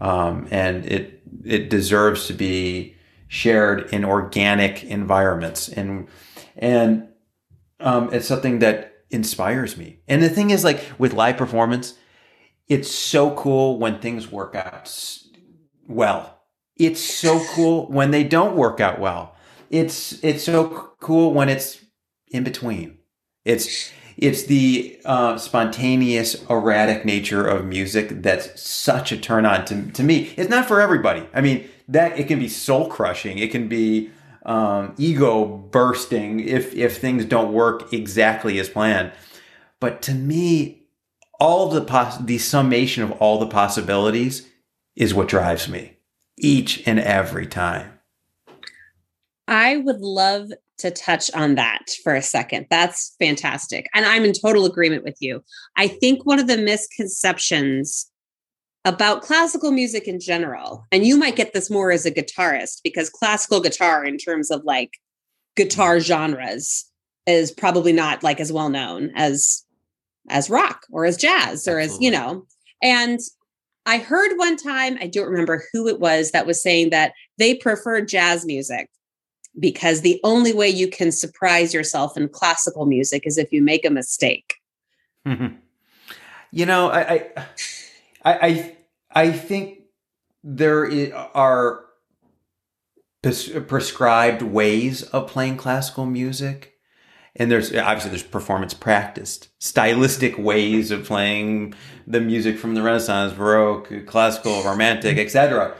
um, 0.00 0.46
and 0.50 0.84
it 0.86 1.22
it 1.44 1.70
deserves 1.70 2.26
to 2.28 2.32
be 2.32 2.96
shared 3.26 3.92
in 3.92 4.04
organic 4.04 4.84
environments. 4.84 5.68
And 5.68 6.08
and 6.56 7.08
um, 7.80 8.12
it's 8.12 8.26
something 8.26 8.60
that 8.60 8.92
inspires 9.10 9.76
me. 9.76 10.00
And 10.06 10.22
the 10.22 10.28
thing 10.28 10.50
is 10.50 10.64
like 10.64 10.84
with 10.98 11.12
live 11.12 11.36
performance 11.36 11.94
it's 12.68 12.90
so 12.90 13.34
cool 13.34 13.78
when 13.78 13.98
things 13.98 14.30
work 14.30 14.54
out 14.54 14.92
well. 15.88 16.42
It's 16.76 17.00
so 17.00 17.42
cool 17.54 17.86
when 17.88 18.10
they 18.10 18.24
don't 18.24 18.56
work 18.56 18.78
out 18.80 19.00
well. 19.00 19.34
It's 19.70 20.22
it's 20.22 20.44
so 20.44 20.92
cool 21.00 21.32
when 21.32 21.48
it's 21.48 21.80
in 22.30 22.44
between 22.44 22.98
it's 23.48 23.90
it's 24.18 24.44
the 24.44 25.00
uh, 25.04 25.38
spontaneous, 25.38 26.44
erratic 26.50 27.04
nature 27.04 27.46
of 27.46 27.64
music 27.64 28.20
that's 28.20 28.60
such 28.60 29.12
a 29.12 29.16
turn 29.16 29.46
on 29.46 29.64
to, 29.66 29.90
to 29.92 30.02
me. 30.02 30.34
It's 30.36 30.50
not 30.50 30.66
for 30.66 30.80
everybody. 30.80 31.24
I 31.32 31.40
mean, 31.40 31.68
that 31.86 32.18
it 32.18 32.26
can 32.26 32.40
be 32.40 32.48
soul 32.48 32.88
crushing. 32.88 33.38
It 33.38 33.52
can 33.52 33.68
be 33.68 34.10
um, 34.44 34.94
ego 34.98 35.46
bursting 35.46 36.40
if 36.40 36.74
if 36.74 37.00
things 37.00 37.24
don't 37.24 37.52
work 37.52 37.92
exactly 37.92 38.58
as 38.58 38.68
planned. 38.68 39.12
But 39.80 40.02
to 40.02 40.14
me, 40.14 40.88
all 41.38 41.68
the 41.68 41.82
pos- 41.82 42.18
the 42.18 42.38
summation 42.38 43.04
of 43.04 43.12
all 43.12 43.38
the 43.38 43.46
possibilities 43.46 44.48
is 44.96 45.14
what 45.14 45.28
drives 45.28 45.68
me 45.68 45.96
each 46.36 46.86
and 46.86 46.98
every 46.98 47.46
time. 47.46 47.98
I 49.46 49.76
would 49.76 50.00
love 50.00 50.50
to 50.78 50.90
touch 50.90 51.30
on 51.34 51.56
that 51.56 51.90
for 52.02 52.14
a 52.14 52.22
second. 52.22 52.66
That's 52.70 53.14
fantastic. 53.18 53.86
And 53.94 54.06
I'm 54.06 54.24
in 54.24 54.32
total 54.32 54.64
agreement 54.64 55.04
with 55.04 55.16
you. 55.20 55.42
I 55.76 55.88
think 55.88 56.24
one 56.24 56.38
of 56.38 56.46
the 56.46 56.56
misconceptions 56.56 58.10
about 58.84 59.22
classical 59.22 59.72
music 59.72 60.06
in 60.06 60.20
general, 60.20 60.86
and 60.92 61.04
you 61.04 61.16
might 61.16 61.36
get 61.36 61.52
this 61.52 61.70
more 61.70 61.90
as 61.90 62.06
a 62.06 62.10
guitarist 62.10 62.80
because 62.84 63.10
classical 63.10 63.60
guitar, 63.60 64.04
in 64.04 64.16
terms 64.16 64.50
of 64.50 64.62
like 64.64 64.92
guitar 65.56 66.00
genres, 66.00 66.88
is 67.26 67.52
probably 67.52 67.92
not 67.92 68.22
like 68.22 68.40
as 68.40 68.52
well 68.52 68.70
known 68.70 69.12
as 69.14 69.64
as 70.30 70.50
rock 70.50 70.86
or 70.90 71.04
as 71.04 71.16
jazz 71.16 71.68
or 71.68 71.78
as 71.78 71.98
you 72.00 72.10
know 72.10 72.44
and 72.82 73.20
i 73.86 73.98
heard 73.98 74.36
one 74.36 74.56
time 74.56 74.96
i 75.00 75.06
don't 75.06 75.28
remember 75.28 75.64
who 75.72 75.86
it 75.86 76.00
was 76.00 76.30
that 76.30 76.46
was 76.46 76.62
saying 76.62 76.90
that 76.90 77.12
they 77.38 77.54
prefer 77.54 78.00
jazz 78.00 78.44
music 78.44 78.88
because 79.58 80.00
the 80.02 80.20
only 80.24 80.52
way 80.52 80.68
you 80.68 80.88
can 80.88 81.10
surprise 81.10 81.74
yourself 81.74 82.16
in 82.16 82.28
classical 82.28 82.86
music 82.86 83.26
is 83.26 83.38
if 83.38 83.52
you 83.52 83.62
make 83.62 83.84
a 83.84 83.90
mistake. 83.90 84.56
Mm-hmm. 85.26 85.56
You 86.50 86.66
know, 86.66 86.90
I, 86.90 87.30
I, 88.24 88.32
I, 88.32 88.76
I 89.10 89.32
think 89.32 89.80
there 90.42 91.14
are 91.34 91.84
prescribed 93.22 94.42
ways 94.42 95.02
of 95.02 95.26
playing 95.26 95.56
classical 95.56 96.06
music. 96.06 96.74
and 97.36 97.50
there's 97.50 97.74
obviously 97.74 98.10
there's 98.10 98.22
performance 98.22 98.74
practiced, 98.74 99.48
stylistic 99.58 100.38
ways 100.38 100.90
of 100.90 101.04
playing 101.04 101.74
the 102.06 102.20
music 102.20 102.58
from 102.58 102.74
the 102.74 102.82
Renaissance, 102.82 103.32
Baroque, 103.32 104.06
classical, 104.06 104.62
romantic, 104.62 105.18
etc. 105.18 105.74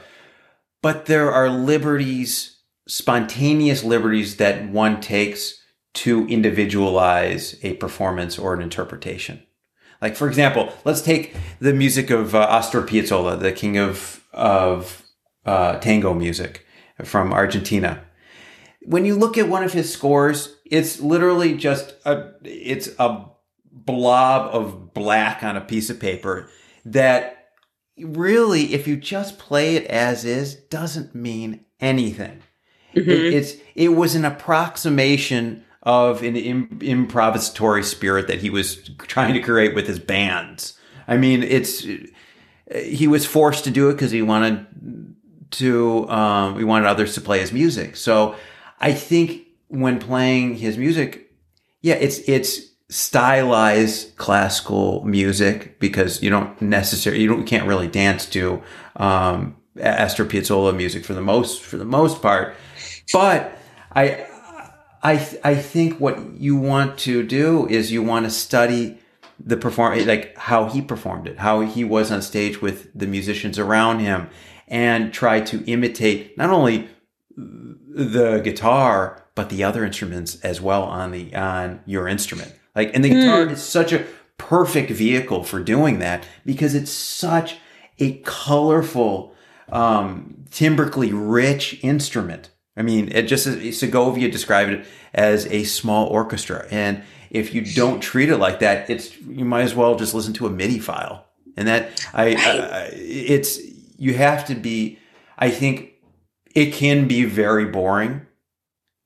But 0.81 1.05
there 1.07 1.31
are 1.31 1.49
liberties, 1.49 2.58
spontaneous 2.89 3.83
liberties 3.83 4.37
that 4.37 4.67
one 4.67 4.99
takes 4.99 5.63
to 5.93 6.27
individualize 6.27 7.55
a 7.61 7.73
performance 7.75 8.37
or 8.37 8.53
an 8.53 8.61
interpretation. 8.61 9.43
Like 10.01 10.15
for 10.15 10.27
example, 10.27 10.73
let's 10.85 11.01
take 11.01 11.35
the 11.59 11.73
music 11.73 12.09
of 12.09 12.33
uh, 12.33 12.47
Astor 12.49 12.81
Piazzolla, 12.81 13.39
the 13.39 13.51
king 13.51 13.77
of 13.77 14.25
of 14.33 15.03
uh, 15.45 15.77
tango 15.79 16.13
music 16.13 16.65
from 17.03 17.31
Argentina. 17.31 18.03
When 18.81 19.05
you 19.05 19.15
look 19.15 19.37
at 19.37 19.49
one 19.49 19.63
of 19.63 19.73
his 19.73 19.91
scores, 19.91 20.55
it's 20.65 20.99
literally 20.99 21.55
just 21.55 21.93
a 22.05 22.31
it's 22.43 22.89
a 22.97 23.25
blob 23.71 24.53
of 24.53 24.93
black 24.93 25.43
on 25.43 25.57
a 25.57 25.61
piece 25.61 25.89
of 25.89 25.99
paper 25.99 26.49
that 26.85 27.49
really, 27.97 28.73
if 28.73 28.87
you 28.87 28.95
just 28.95 29.37
play 29.37 29.75
it 29.75 29.85
as 29.85 30.25
is, 30.25 30.55
doesn't 30.55 31.13
mean 31.13 31.65
anything. 31.79 32.41
Mm-hmm. 32.95 33.09
It, 33.09 33.33
it's 33.33 33.53
it 33.75 33.89
was 33.89 34.15
an 34.15 34.25
approximation 34.25 35.63
of 35.83 36.23
an 36.23 36.35
Im- 36.35 36.79
improvisatory 36.79 37.83
spirit 37.83 38.27
that 38.27 38.39
he 38.39 38.49
was 38.49 38.77
trying 38.99 39.33
to 39.33 39.41
create 39.41 39.73
with 39.73 39.87
his 39.87 39.99
bands. 39.99 40.77
I 41.07 41.17
mean, 41.17 41.43
it's 41.43 41.85
he 42.73 43.07
was 43.07 43.25
forced 43.25 43.63
to 43.63 43.71
do 43.71 43.89
it 43.89 43.93
because 43.93 44.11
he 44.11 44.21
wanted 44.21 44.65
to 45.51 46.07
um, 46.09 46.57
he 46.57 46.63
wanted 46.63 46.87
others 46.87 47.13
to 47.15 47.21
play 47.21 47.39
his 47.39 47.51
music. 47.51 47.95
So 47.95 48.35
I 48.79 48.93
think 48.93 49.47
when 49.67 49.99
playing 49.99 50.55
his 50.55 50.77
music, 50.77 51.31
yeah, 51.81 51.95
it's 51.95 52.19
it's 52.27 52.69
stylized 52.89 54.15
classical 54.17 55.03
music 55.05 55.79
because 55.79 56.23
you 56.23 56.29
don't 56.29 56.59
necessarily 56.61 57.21
you 57.21 57.27
don't 57.27 57.45
can't 57.45 57.67
really 57.67 57.87
dance 57.87 58.25
to 58.27 58.61
um, 58.95 59.55
Astor 59.79 60.25
Piazzolla 60.25 60.75
music 60.75 61.05
for 61.05 61.13
the 61.13 61.21
most 61.21 61.61
for 61.61 61.77
the 61.77 61.85
most 61.85 62.21
part, 62.21 62.55
but 63.11 63.57
I 63.93 64.25
I 65.03 65.13
I 65.43 65.55
think 65.55 65.99
what 65.99 66.19
you 66.39 66.55
want 66.55 66.97
to 66.99 67.23
do 67.23 67.67
is 67.67 67.91
you 67.91 68.03
want 68.03 68.25
to 68.25 68.31
study 68.31 68.97
the 69.39 69.57
perform 69.57 70.05
like 70.05 70.37
how 70.37 70.65
he 70.69 70.81
performed 70.81 71.27
it, 71.27 71.39
how 71.39 71.61
he 71.61 71.83
was 71.83 72.11
on 72.11 72.21
stage 72.21 72.61
with 72.61 72.89
the 72.93 73.07
musicians 73.07 73.57
around 73.57 73.99
him, 73.99 74.29
and 74.67 75.13
try 75.13 75.41
to 75.41 75.63
imitate 75.65 76.37
not 76.37 76.49
only 76.49 76.89
the 77.35 78.41
guitar 78.43 79.25
but 79.35 79.49
the 79.49 79.63
other 79.63 79.85
instruments 79.85 80.39
as 80.41 80.59
well 80.59 80.83
on 80.83 81.11
the 81.11 81.33
on 81.35 81.79
your 81.85 82.07
instrument. 82.07 82.53
Like, 82.75 82.93
and 82.93 83.03
the 83.03 83.09
mm. 83.09 83.21
guitar 83.21 83.47
is 83.47 83.63
such 83.63 83.93
a 83.93 84.05
perfect 84.37 84.91
vehicle 84.91 85.43
for 85.43 85.61
doing 85.61 85.99
that 85.99 86.25
because 86.45 86.75
it's 86.75 86.91
such 86.91 87.57
a 87.99 88.17
colorful, 88.19 89.33
um, 89.71 90.45
timbrically 90.49 91.11
rich 91.13 91.79
instrument. 91.83 92.49
I 92.79 92.81
mean, 92.81 93.11
it 93.11 93.23
just 93.23 93.43
Segovia 93.77 94.31
described 94.31 94.71
it 94.71 94.85
as 95.13 95.45
a 95.47 95.65
small 95.65 96.07
orchestra, 96.07 96.65
and 96.71 97.03
if 97.29 97.53
you 97.53 97.61
don't 97.61 97.99
treat 97.99 98.29
it 98.29 98.37
like 98.37 98.59
that, 98.59 98.89
it's 98.89 99.19
you 99.19 99.43
might 99.43 99.63
as 99.63 99.75
well 99.75 99.97
just 99.97 100.13
listen 100.13 100.33
to 100.35 100.47
a 100.47 100.49
MIDI 100.49 100.79
file. 100.79 101.25
And 101.57 101.67
that 101.67 102.07
I, 102.13 102.35
I 102.35 102.89
it's 102.93 103.59
you 103.97 104.13
have 104.13 104.45
to 104.45 104.55
be. 104.55 104.97
I 105.37 105.49
think 105.49 105.91
it 106.55 106.73
can 106.73 107.07
be 107.07 107.25
very 107.25 107.65
boring. 107.65 108.25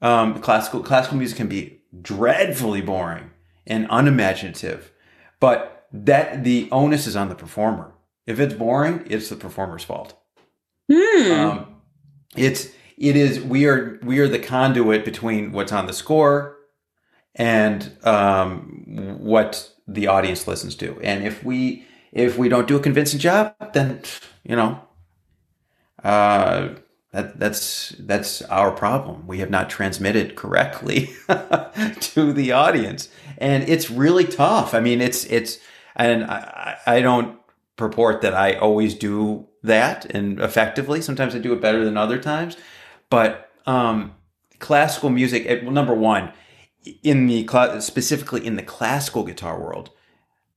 Um, 0.01 0.39
classical 0.39 0.83
classical 0.83 1.17
music 1.17 1.37
can 1.37 1.47
be 1.47 1.81
dreadfully 1.99 2.81
boring 2.81 3.31
and 3.65 3.87
unimaginative, 3.89 4.91
but 5.39 5.87
that 5.91 6.43
the 6.43 6.69
onus 6.71 7.07
is 7.07 7.15
on 7.15 7.29
the 7.29 7.35
performer. 7.35 7.91
If 8.27 8.39
it's 8.39 8.53
boring, 8.53 9.03
it's 9.09 9.29
the 9.29 9.35
performer's 9.35 9.83
fault. 9.83 10.15
Hmm. 10.91 11.31
Um, 11.31 11.75
it's 12.35 12.69
it 13.03 13.17
is 13.17 13.41
we 13.41 13.65
are 13.65 13.99
we 14.01 14.19
are 14.19 14.29
the 14.29 14.39
conduit 14.39 15.03
between 15.03 15.51
what's 15.51 15.73
on 15.73 15.87
the 15.87 15.93
score 15.93 16.55
and 17.35 17.97
um, 18.03 19.17
what 19.19 19.71
the 19.85 20.07
audience 20.07 20.47
listens 20.47 20.73
to. 20.75 20.99
And 21.01 21.25
if 21.25 21.43
we 21.43 21.85
if 22.13 22.37
we 22.37 22.47
don't 22.47 22.65
do 22.65 22.77
a 22.77 22.79
convincing 22.79 23.19
job, 23.19 23.55
then 23.73 24.01
you 24.43 24.55
know 24.55 24.79
uh, 26.01 26.69
that 27.11 27.37
that's 27.37 27.89
that's 27.99 28.41
our 28.43 28.71
problem. 28.71 29.27
We 29.27 29.39
have 29.39 29.49
not 29.49 29.69
transmitted 29.69 30.37
correctly 30.37 31.11
to 31.99 32.31
the 32.31 32.53
audience, 32.53 33.09
and 33.37 33.67
it's 33.67 33.91
really 33.91 34.25
tough. 34.25 34.73
I 34.73 34.79
mean, 34.79 35.01
it's 35.01 35.25
it's 35.25 35.59
and 35.93 36.23
I, 36.23 36.77
I 36.87 37.01
don't 37.01 37.37
purport 37.75 38.21
that 38.21 38.33
I 38.33 38.53
always 38.53 38.95
do 38.95 39.49
that 39.61 40.05
and 40.05 40.39
effectively. 40.39 41.01
Sometimes 41.01 41.35
I 41.35 41.39
do 41.39 41.51
it 41.51 41.59
better 41.59 41.83
than 41.83 41.97
other 41.97 42.17
times, 42.17 42.55
but 43.13 43.51
um, 43.67 44.15
classical 44.57 45.11
music. 45.11 45.45
Well, 45.61 45.71
number 45.71 45.93
one, 45.93 46.33
in 47.03 47.27
the 47.27 47.47
specifically 47.79 48.43
in 48.43 48.55
the 48.55 48.63
classical 48.63 49.23
guitar 49.23 49.59
world, 49.61 49.91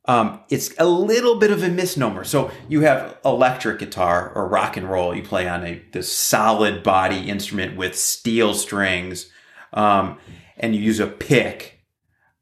um, 0.06 0.40
it's 0.48 0.72
a 0.78 0.86
little 0.86 1.38
bit 1.38 1.50
of 1.50 1.62
a 1.62 1.68
misnomer. 1.68 2.24
So 2.24 2.50
you 2.66 2.80
have 2.80 3.18
electric 3.26 3.78
guitar 3.78 4.32
or 4.34 4.48
rock 4.48 4.78
and 4.78 4.90
roll. 4.90 5.14
You 5.14 5.22
play 5.22 5.46
on 5.46 5.66
a 5.66 5.82
this 5.92 6.10
solid 6.10 6.82
body 6.82 7.28
instrument 7.28 7.76
with 7.76 7.94
steel 7.94 8.54
strings, 8.54 9.30
um, 9.74 10.18
and 10.56 10.74
you 10.74 10.80
use 10.80 10.98
a 10.98 11.06
pick. 11.06 11.74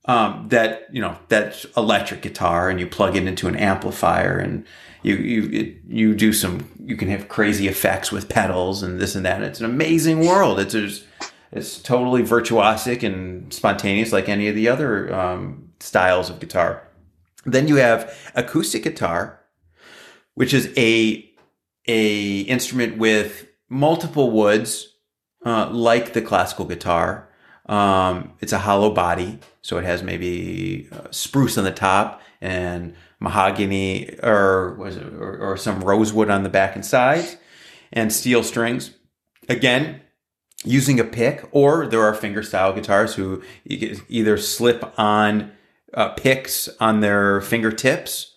Um, 0.05 0.47
that 0.51 0.83
you 0.93 1.01
know 1.01 1.19
that's 1.27 1.67
electric 1.77 2.23
guitar, 2.23 2.71
and 2.71 2.79
you 2.79 2.87
plug 2.87 3.17
it 3.17 3.27
into 3.27 3.49
an 3.49 3.57
amplifier, 3.57 4.39
and 4.39 4.65
you 5.05 5.17
you 5.17 5.81
you 5.87 6.15
do 6.15 6.33
some. 6.33 6.69
You 6.81 6.97
can 6.97 7.09
have 7.09 7.29
crazy 7.29 7.69
effects 7.69 8.11
with 8.11 8.29
pedals 8.29 8.83
and 8.83 9.01
this 9.01 9.15
and 9.15 9.25
that. 9.25 9.43
It's 9.43 9.61
an 9.61 9.67
amazing 9.67 10.27
world. 10.27 10.59
It's 10.59 10.73
just, 10.73 11.05
it's 11.53 11.81
totally 11.81 12.23
virtuosic 12.23 13.03
and 13.03 13.53
spontaneous, 13.53 14.13
like 14.13 14.29
any 14.29 14.49
of 14.49 14.55
the 14.55 14.69
other 14.69 15.15
um, 15.15 15.71
styles 15.81 16.31
of 16.31 16.41
guitar. 16.41 16.89
Then 17.45 17.69
you 17.69 17.77
have 17.77 18.17
acoustic 18.35 18.83
guitar, 18.83 19.41
which 20.35 20.55
is 20.55 20.73
a 20.77 21.31
a 21.87 22.41
instrument 22.41 22.97
with 22.97 23.47
multiple 23.69 24.31
woods, 24.31 24.97
uh, 25.45 25.69
like 25.71 26.15
the 26.15 26.23
classical 26.23 26.65
guitar. 26.65 27.29
Um, 27.67 28.33
it's 28.41 28.53
a 28.53 28.59
hollow 28.59 28.91
body, 28.91 29.39
so 29.61 29.77
it 29.79 29.85
has 29.85 30.03
maybe 30.03 30.89
uh, 30.93 31.11
spruce 31.11 31.59
on 31.59 31.65
the 31.65 31.73
top 31.73 32.21
and 32.41 32.95
mahogany 33.21 34.19
or 34.23 34.75
was 34.75 34.97
it, 34.97 35.07
or, 35.15 35.39
or 35.39 35.57
some 35.57 35.81
rosewood 35.81 36.31
on 36.31 36.43
the 36.43 36.49
back 36.49 36.75
and 36.75 36.85
sides, 36.85 37.37
and 37.93 38.13
steel 38.13 38.43
strings. 38.43 38.93
Again, 39.49 40.01
using 40.65 40.99
a 40.99 41.05
pick, 41.05 41.45
or 41.53 41.87
there 41.87 42.03
are 42.03 42.15
fingerstyle 42.15 42.75
guitars 42.75 43.15
who 43.15 43.43
either 43.65 44.37
slip 44.39 44.99
on 44.99 45.53
uh, 45.93 46.11
picks 46.11 46.69
on 46.81 47.01
their 47.01 47.41
fingertips. 47.41 48.33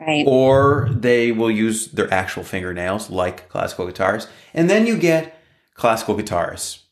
Right. 0.00 0.24
Or 0.28 0.88
they 0.92 1.32
will 1.32 1.50
use 1.50 1.88
their 1.88 2.12
actual 2.14 2.44
fingernails, 2.44 3.10
like 3.10 3.48
classical 3.48 3.84
guitars. 3.86 4.28
And 4.54 4.70
then 4.70 4.86
you 4.86 4.96
get 4.96 5.36
classical 5.74 6.14
guitars. 6.14 6.84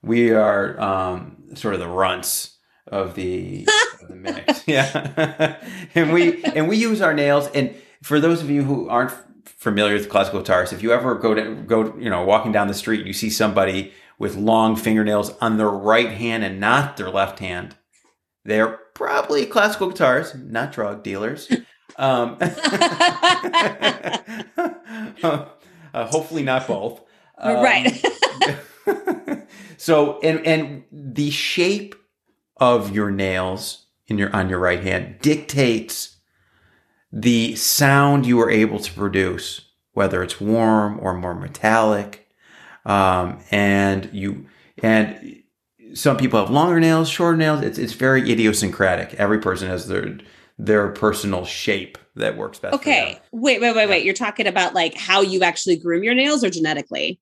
We 0.00 0.30
are 0.30 0.80
um, 0.80 1.36
sort 1.54 1.74
of 1.74 1.80
the 1.80 1.88
runts 1.88 2.55
of 2.86 3.14
the, 3.14 3.68
of 4.02 4.08
the 4.08 4.16
mix. 4.16 4.64
Yeah. 4.66 5.60
and 5.94 6.12
we 6.12 6.42
and 6.42 6.68
we 6.68 6.76
use 6.76 7.00
our 7.00 7.14
nails. 7.14 7.48
And 7.54 7.74
for 8.02 8.18
those 8.18 8.42
of 8.42 8.50
you 8.50 8.64
who 8.64 8.88
aren't 8.88 9.12
familiar 9.44 9.94
with 9.94 10.08
classical 10.08 10.40
guitars, 10.40 10.72
if 10.72 10.82
you 10.82 10.92
ever 10.92 11.14
go 11.14 11.34
to 11.34 11.54
go, 11.54 11.96
you 11.96 12.10
know, 12.10 12.24
walking 12.24 12.50
down 12.50 12.66
the 12.66 12.74
street, 12.74 13.00
and 13.00 13.06
you 13.06 13.12
see 13.12 13.30
somebody 13.30 13.92
with 14.18 14.34
long 14.34 14.74
fingernails 14.74 15.30
on 15.40 15.56
their 15.56 15.70
right 15.70 16.10
hand 16.10 16.42
and 16.42 16.58
not 16.58 16.96
their 16.96 17.10
left 17.10 17.38
hand 17.38 17.76
they're 18.46 18.78
probably 18.94 19.44
classical 19.44 19.88
guitars, 19.88 20.34
not 20.34 20.72
drug 20.72 21.02
dealers. 21.02 21.50
Um, 21.96 22.38
uh, 25.22 25.46
hopefully 25.94 26.44
not 26.44 26.66
both. 26.66 27.02
Um, 27.38 27.56
right. 27.56 28.02
so 29.76 30.20
and 30.20 30.46
and 30.46 30.84
the 30.92 31.30
shape 31.30 31.96
of 32.56 32.94
your 32.94 33.10
nails 33.10 33.86
in 34.06 34.18
your 34.18 34.34
on 34.34 34.48
your 34.48 34.58
right 34.58 34.82
hand 34.82 35.18
dictates 35.20 36.16
the 37.12 37.54
sound 37.56 38.26
you 38.26 38.40
are 38.40 38.50
able 38.50 38.78
to 38.78 38.92
produce, 38.92 39.62
whether 39.92 40.22
it's 40.22 40.40
warm 40.40 40.98
or 41.00 41.14
more 41.14 41.34
metallic. 41.34 42.28
Um, 42.84 43.40
and 43.50 44.08
you 44.12 44.46
and 44.82 45.42
some 45.94 46.16
people 46.16 46.38
have 46.38 46.50
longer 46.50 46.78
nails, 46.78 47.08
shorter 47.08 47.36
nails. 47.36 47.62
It's 47.62 47.78
it's 47.78 47.94
very 47.94 48.30
idiosyncratic. 48.30 49.14
Every 49.14 49.40
person 49.40 49.68
has 49.68 49.88
their 49.88 50.18
their 50.58 50.88
personal 50.88 51.44
shape 51.44 51.98
that 52.14 52.36
works 52.36 52.58
best. 52.58 52.74
Okay, 52.74 53.20
wait, 53.32 53.60
wait, 53.60 53.74
wait, 53.74 53.88
wait. 53.88 54.04
You're 54.04 54.14
talking 54.14 54.46
about 54.46 54.74
like 54.74 54.94
how 54.94 55.20
you 55.20 55.42
actually 55.42 55.76
groom 55.76 56.02
your 56.02 56.14
nails 56.14 56.42
or 56.44 56.50
genetically? 56.50 57.18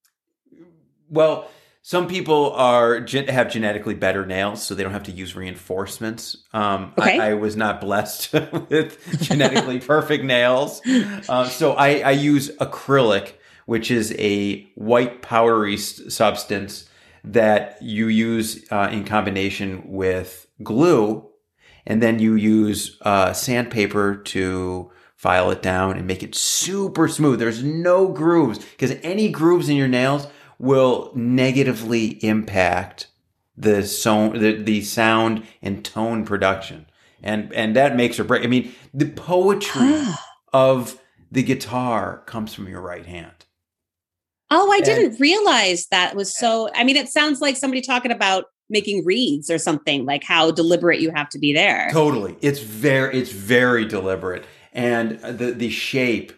Well, 1.08 1.50
Some 1.86 2.08
people 2.08 2.50
are 2.54 3.00
have 3.28 3.50
genetically 3.50 3.92
better 3.92 4.24
nails, 4.24 4.62
so 4.62 4.74
they 4.74 4.82
don't 4.82 4.92
have 4.94 5.02
to 5.02 5.12
use 5.12 5.36
reinforcements. 5.36 6.38
Um, 6.54 6.94
Okay. 6.96 7.18
I, 7.20 7.32
I 7.32 7.34
was 7.34 7.56
not 7.56 7.82
blessed 7.82 8.32
with 8.70 8.98
genetically 9.20 9.80
perfect 9.94 10.24
nails, 10.24 10.80
uh, 11.28 11.44
so 11.44 11.74
I, 11.74 11.98
I 11.98 12.10
use 12.12 12.50
acrylic, 12.56 13.32
which 13.66 13.90
is 13.90 14.14
a 14.18 14.62
white 14.76 15.20
powdery 15.20 15.74
s- 15.74 16.00
substance 16.08 16.88
that 17.22 17.76
you 17.82 18.08
use 18.08 18.64
uh, 18.72 18.88
in 18.90 19.04
combination 19.04 19.82
with 19.92 20.46
glue, 20.62 21.28
and 21.86 22.02
then 22.02 22.18
you 22.18 22.34
use 22.34 22.96
uh, 23.02 23.34
sandpaper 23.34 24.16
to 24.16 24.90
file 25.16 25.50
it 25.50 25.60
down 25.60 25.98
and 25.98 26.06
make 26.06 26.22
it 26.22 26.34
super 26.34 27.08
smooth. 27.08 27.38
There's 27.38 27.62
no 27.62 28.08
grooves 28.08 28.58
because 28.58 28.92
any 29.02 29.28
grooves 29.28 29.68
in 29.68 29.76
your 29.76 29.88
nails 29.88 30.26
will 30.58 31.12
negatively 31.14 32.24
impact 32.24 33.08
the 33.56 33.86
so 33.86 34.30
the, 34.30 34.52
the 34.52 34.82
sound 34.82 35.46
and 35.62 35.84
tone 35.84 36.24
production. 36.24 36.86
And 37.22 37.52
and 37.54 37.74
that 37.76 37.96
makes 37.96 38.18
or 38.20 38.24
break. 38.24 38.44
I 38.44 38.48
mean, 38.48 38.72
the 38.92 39.06
poetry 39.06 39.92
ah. 39.94 40.24
of 40.52 41.00
the 41.30 41.42
guitar 41.42 42.22
comes 42.26 42.52
from 42.54 42.68
your 42.68 42.80
right 42.80 43.06
hand. 43.06 43.46
Oh, 44.50 44.70
I 44.70 44.76
And- 44.76 44.84
didn't 44.84 45.20
realize 45.20 45.86
that 45.86 46.14
was 46.14 46.36
so. 46.36 46.70
I 46.74 46.84
mean, 46.84 46.96
it 46.96 47.08
sounds 47.08 47.40
like 47.40 47.56
somebody 47.56 47.80
talking 47.80 48.12
about 48.12 48.46
making 48.70 49.04
reeds 49.04 49.50
or 49.50 49.58
something, 49.58 50.04
like 50.04 50.24
how 50.24 50.50
deliberate 50.50 51.00
you 51.00 51.10
have 51.14 51.28
to 51.30 51.38
be 51.38 51.52
there. 51.52 51.88
Totally. 51.92 52.36
It's 52.40 52.60
very 52.60 53.18
it's 53.18 53.32
very 53.32 53.84
deliberate. 53.84 54.44
And 54.72 55.18
the 55.20 55.52
the 55.52 55.70
shape, 55.70 56.32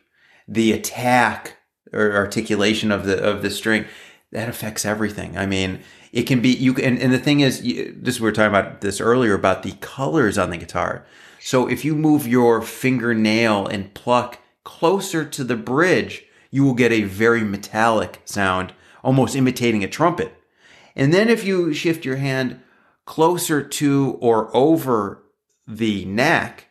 the 0.46 0.72
attack 0.72 1.56
or 1.92 2.14
articulation 2.14 2.92
of 2.92 3.06
the 3.06 3.22
of 3.22 3.42
the 3.42 3.50
string, 3.50 3.86
that 4.32 4.48
affects 4.48 4.84
everything. 4.84 5.36
I 5.36 5.46
mean, 5.46 5.80
it 6.12 6.24
can 6.24 6.40
be 6.40 6.50
you 6.50 6.74
and, 6.76 6.98
and 6.98 7.12
the 7.12 7.18
thing 7.18 7.40
is 7.40 7.62
you, 7.62 7.94
this 7.96 8.20
we 8.20 8.24
were 8.24 8.32
talking 8.32 8.48
about 8.48 8.80
this 8.80 9.00
earlier 9.00 9.34
about 9.34 9.62
the 9.62 9.72
colors 9.80 10.38
on 10.38 10.50
the 10.50 10.56
guitar. 10.56 11.06
So 11.40 11.68
if 11.68 11.84
you 11.84 11.94
move 11.94 12.26
your 12.26 12.60
fingernail 12.60 13.66
and 13.66 13.94
pluck 13.94 14.40
closer 14.64 15.24
to 15.24 15.44
the 15.44 15.56
bridge, 15.56 16.24
you 16.50 16.64
will 16.64 16.74
get 16.74 16.90
a 16.90 17.02
very 17.02 17.42
metallic 17.42 18.20
sound, 18.24 18.72
almost 19.04 19.36
imitating 19.36 19.84
a 19.84 19.88
trumpet. 19.88 20.34
And 20.96 21.14
then 21.14 21.28
if 21.28 21.44
you 21.44 21.72
shift 21.72 22.04
your 22.04 22.16
hand 22.16 22.60
closer 23.04 23.62
to 23.62 24.18
or 24.20 24.54
over 24.56 25.22
the 25.68 26.04
neck, 26.06 26.68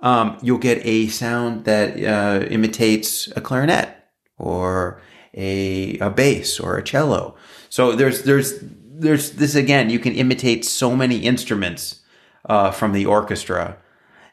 um, 0.00 0.38
you'll 0.42 0.58
get 0.58 0.84
a 0.84 1.08
sound 1.08 1.64
that 1.66 2.02
uh, 2.02 2.46
imitates 2.46 3.28
a 3.36 3.40
clarinet 3.40 3.94
or 4.38 5.00
a, 5.34 5.98
a 5.98 6.10
bass 6.10 6.58
or 6.58 6.76
a 6.76 6.82
cello. 6.82 7.36
So 7.68 7.92
there's 7.92 8.22
there's 8.22 8.54
there's 8.60 9.32
this 9.32 9.54
again. 9.54 9.90
You 9.90 9.98
can 9.98 10.14
imitate 10.14 10.64
so 10.64 10.94
many 10.94 11.18
instruments 11.18 12.00
uh, 12.48 12.70
from 12.70 12.92
the 12.92 13.06
orchestra, 13.06 13.78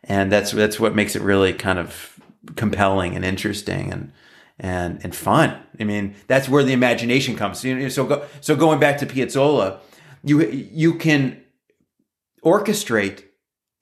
and 0.03 0.31
that's 0.31 0.51
that's 0.51 0.79
what 0.79 0.95
makes 0.95 1.15
it 1.15 1.21
really 1.21 1.53
kind 1.53 1.79
of 1.79 2.19
compelling 2.55 3.15
and 3.15 3.23
interesting 3.23 3.91
and 3.91 4.12
and 4.60 4.99
and 5.03 5.15
fun. 5.15 5.57
I 5.79 5.83
mean, 5.83 6.15
that's 6.27 6.49
where 6.49 6.63
the 6.63 6.73
imagination 6.73 7.36
comes. 7.36 7.60
So 7.93 8.05
go, 8.05 8.25
so 8.41 8.55
going 8.55 8.79
back 8.79 8.97
to 8.99 9.05
Piazzolla, 9.05 9.79
you 10.23 10.41
you 10.41 10.95
can 10.95 11.43
orchestrate 12.43 13.23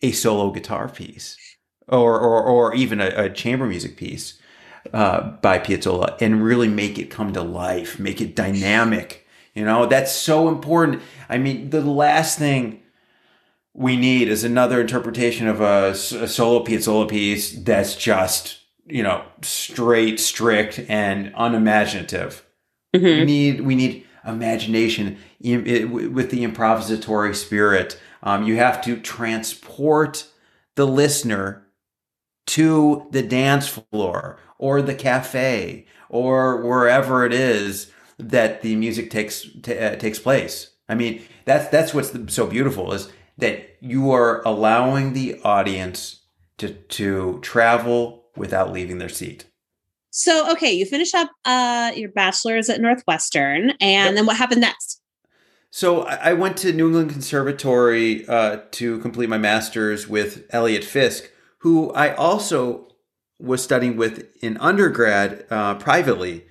a 0.02 0.12
solo 0.12 0.52
guitar 0.52 0.90
piece 0.90 1.38
or 1.88 2.20
or, 2.20 2.44
or 2.44 2.76
even 2.76 3.00
a, 3.00 3.08
a 3.16 3.30
chamber 3.30 3.66
music 3.66 3.96
piece 3.98 4.40
uh, 4.94 5.32
by 5.42 5.60
Piazzolla 5.60 6.18
and 6.22 6.44
really 6.44 6.68
make 6.68 6.98
it 7.00 7.10
come 7.10 7.34
to 7.34 7.42
life, 7.42 8.00
make 8.00 8.22
it 8.22 8.36
dynamic. 8.36 9.26
You 9.54 9.64
know, 9.66 9.86
that's 9.86 10.12
so 10.12 10.48
important. 10.50 11.02
I 11.30 11.38
mean, 11.38 11.70
the 11.70 11.82
last 11.82 12.38
thing 12.38 12.82
we 13.74 13.96
need 13.98 14.28
is 14.30 14.44
another 14.44 14.80
interpretation 14.82 15.48
of 15.48 15.62
a 15.62 15.96
solo 15.96 16.64
Piazzolla 16.64 17.10
piece 17.10 17.54
that's 17.64 17.96
just, 17.96 18.60
you 18.86 19.04
know, 19.04 19.24
straight, 19.42 20.20
strict, 20.20 20.80
and 20.90 21.34
unimaginative. 21.36 22.44
We 22.94 23.00
Mhm. 23.00 23.26
need 23.26 23.62
we 23.62 23.76
need 23.76 24.06
imagination 24.26 25.18
im- 25.42 25.66
it- 25.68 25.90
with 25.90 26.32
the 26.32 26.46
improvisatory 26.46 27.36
spirit. 27.36 28.00
Um, 28.24 28.44
you 28.48 28.56
have 28.58 28.82
to 28.84 28.98
transport 28.98 30.26
the 30.76 30.88
listener 30.88 31.62
to 32.48 33.06
the 33.12 33.22
dance 33.24 33.68
floor 33.68 34.40
or 34.58 34.82
the 34.82 34.96
cafe 34.96 35.86
or 36.10 36.62
wherever 36.66 37.26
it 37.26 37.34
is 37.34 37.92
that 38.18 38.62
the 38.62 38.76
music 38.76 39.10
takes 39.10 39.46
ta 39.62 39.72
uh, 39.74 39.96
takes 39.96 40.20
place. 40.20 40.72
I 40.88 40.96
mean, 40.96 41.22
that's 41.46 41.68
that's 41.70 41.94
what's 41.94 42.12
the, 42.12 42.32
so 42.32 42.48
beautiful 42.48 42.94
is 42.94 43.12
that 43.38 43.76
you 43.82 44.12
are 44.12 44.42
allowing 44.46 45.14
the 45.14 45.40
audience 45.44 46.22
to 46.58 46.70
to 46.70 47.40
travel 47.42 48.26
without 48.36 48.72
leaving 48.72 48.98
their 49.00 49.10
seat. 49.10 49.46
So, 50.12 50.50
okay, 50.54 50.72
you 50.72 50.86
finish 50.86 51.14
up 51.14 51.30
uh, 51.44 51.92
your 51.96 52.10
bachelor's 52.10 52.70
at 52.70 52.80
Northwestern, 52.80 53.72
and 53.82 54.08
Yep. 54.08 54.16
then 54.16 54.26
what 54.26 54.38
happened 54.38 54.62
next? 54.62 55.02
So 55.72 56.04
I 56.04 56.30
I 56.30 56.34
went 56.34 56.56
to 56.58 56.72
New 56.72 56.88
England 56.88 57.12
Conservatory 57.12 58.26
uh, 58.28 58.60
to 58.72 59.00
complete 59.00 59.28
my 59.28 59.38
master's 59.38 60.08
with 60.08 60.46
Eliot 60.52 60.86
Fisk, 60.86 61.30
who 61.60 61.92
I 61.92 62.16
also 62.16 62.88
was 63.40 63.64
studying 63.64 63.98
with 63.98 64.28
in 64.42 64.58
undergrad 64.58 65.46
uh, 65.50 65.76
privately. 65.76 66.46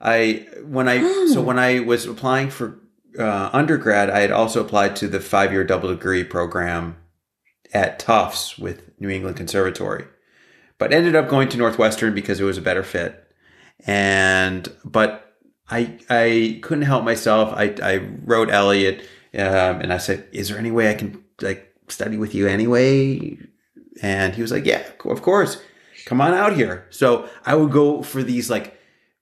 I 0.00 0.46
when 0.64 0.88
I 0.88 1.00
so 1.32 1.40
Oh. 1.40 1.42
when 1.42 1.58
I 1.58 1.80
was 1.80 2.06
applying 2.06 2.50
for 2.50 2.78
uh, 3.18 3.50
undergrad, 3.52 4.10
I 4.10 4.20
had 4.20 4.32
also 4.32 4.60
applied 4.60 4.96
to 4.96 5.08
the 5.08 5.20
five 5.20 5.52
year 5.52 5.64
double 5.64 5.88
degree 5.90 6.24
program 6.24 6.96
at 7.72 7.98
Tufts 7.98 8.58
with 8.58 8.90
New 9.00 9.08
England 9.08 9.36
Conservatory, 9.36 10.04
but 10.78 10.92
ended 10.92 11.14
up 11.16 11.28
going 11.28 11.48
to 11.50 11.56
Northwestern 11.56 12.14
because 12.14 12.40
it 12.40 12.44
was 12.44 12.58
a 12.58 12.62
better 12.62 12.82
fit. 12.82 13.20
And 13.86 14.68
but 14.84 15.34
I 15.70 15.98
I 16.10 16.58
couldn't 16.62 16.84
help 16.84 17.04
myself. 17.04 17.52
I 17.56 17.74
I 17.82 17.96
wrote 18.24 18.50
Eliot 18.50 19.00
um, 19.36 19.80
and 19.80 19.92
I 19.92 19.98
said, 19.98 20.26
"Is 20.32 20.48
there 20.48 20.58
any 20.58 20.70
way 20.70 20.90
I 20.90 20.94
can 20.94 21.22
like 21.40 21.72
study 21.88 22.16
with 22.16 22.34
you 22.34 22.46
anyway?" 22.46 23.38
And 24.02 24.34
he 24.34 24.42
was 24.42 24.50
like, 24.52 24.66
"Yeah, 24.66 24.82
of 25.04 25.22
course. 25.22 25.62
Come 26.04 26.20
on 26.20 26.34
out 26.34 26.54
here." 26.54 26.86
So 26.90 27.28
I 27.44 27.54
would 27.54 27.72
go 27.72 28.02
for 28.02 28.22
these 28.22 28.50
like 28.50 28.78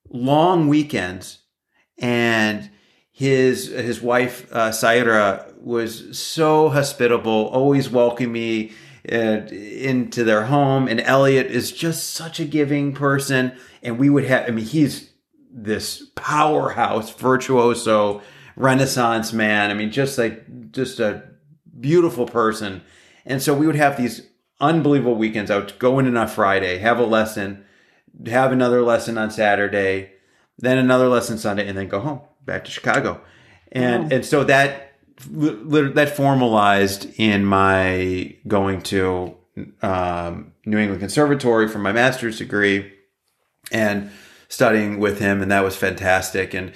long 0.08 0.68
weekends, 0.68 1.38
and 1.98 2.70
his 3.10 3.68
his 3.68 4.00
wife 4.00 4.48
uh, 4.52 4.70
Zaira 4.70 5.56
was 5.60 6.18
so 6.18 6.68
hospitable, 6.70 7.46
always 7.48 7.90
welcoming 7.90 8.32
me 8.32 8.72
uh, 9.10 9.46
into 9.46 10.24
their 10.24 10.44
home. 10.44 10.88
And 10.88 11.00
Eliot 11.00 11.46
is 11.46 11.72
just 11.72 12.10
such 12.10 12.40
a 12.40 12.44
giving 12.44 12.92
person, 12.92 13.52
and 13.82 13.98
we 13.98 14.10
would 14.10 14.24
have. 14.24 14.48
I 14.48 14.50
mean, 14.50 14.64
he's 14.64 15.12
this 15.52 16.10
powerhouse 16.14 17.12
virtuoso 17.12 18.22
renaissance 18.56 19.32
man 19.32 19.70
i 19.70 19.74
mean 19.74 19.90
just 19.90 20.16
like 20.16 20.72
just 20.72 20.98
a 20.98 21.22
beautiful 21.78 22.26
person 22.26 22.82
and 23.26 23.42
so 23.42 23.54
we 23.54 23.66
would 23.66 23.76
have 23.76 23.96
these 23.96 24.26
unbelievable 24.62 25.14
weekends 25.16 25.50
i 25.50 25.56
would 25.58 25.78
go 25.78 25.98
in 25.98 26.06
on 26.06 26.16
a 26.16 26.26
friday 26.26 26.78
have 26.78 26.98
a 26.98 27.04
lesson 27.04 27.64
have 28.26 28.52
another 28.52 28.80
lesson 28.82 29.18
on 29.18 29.30
saturday 29.30 30.10
then 30.58 30.78
another 30.78 31.08
lesson 31.08 31.36
sunday 31.36 31.66
and 31.68 31.76
then 31.76 31.88
go 31.88 32.00
home 32.00 32.20
back 32.46 32.64
to 32.64 32.70
chicago 32.70 33.20
and 33.72 34.04
Wow. 34.04 34.08
and 34.16 34.24
so 34.24 34.44
that 34.44 34.92
that 35.28 36.12
formalized 36.16 37.06
in 37.18 37.44
my 37.44 38.34
going 38.48 38.80
to 38.82 39.36
um, 39.82 40.52
new 40.64 40.78
england 40.78 41.00
conservatory 41.00 41.68
for 41.68 41.78
my 41.78 41.92
master's 41.92 42.38
degree 42.38 42.90
and 43.70 44.10
studying 44.48 44.98
with 44.98 45.18
him, 45.18 45.40
and 45.40 45.50
that 45.50 45.64
was 45.64 45.76
fantastic. 45.76 46.52
And 46.52 46.72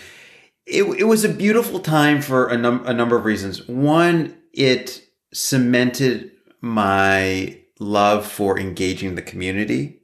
it, 0.64 0.82
it 0.98 1.04
was 1.04 1.24
a 1.24 1.28
beautiful 1.28 1.78
time 1.78 2.22
for 2.22 2.46
a, 2.48 2.56
num- 2.56 2.86
a 2.86 2.94
number 2.94 3.16
of 3.18 3.26
reasons. 3.26 3.68
One, 3.68 4.34
it 4.54 5.02
cemented 5.34 6.30
my 6.62 7.58
love 7.78 8.26
for 8.26 8.58
engaging 8.58 9.14
the 9.14 9.22
community 9.22 10.00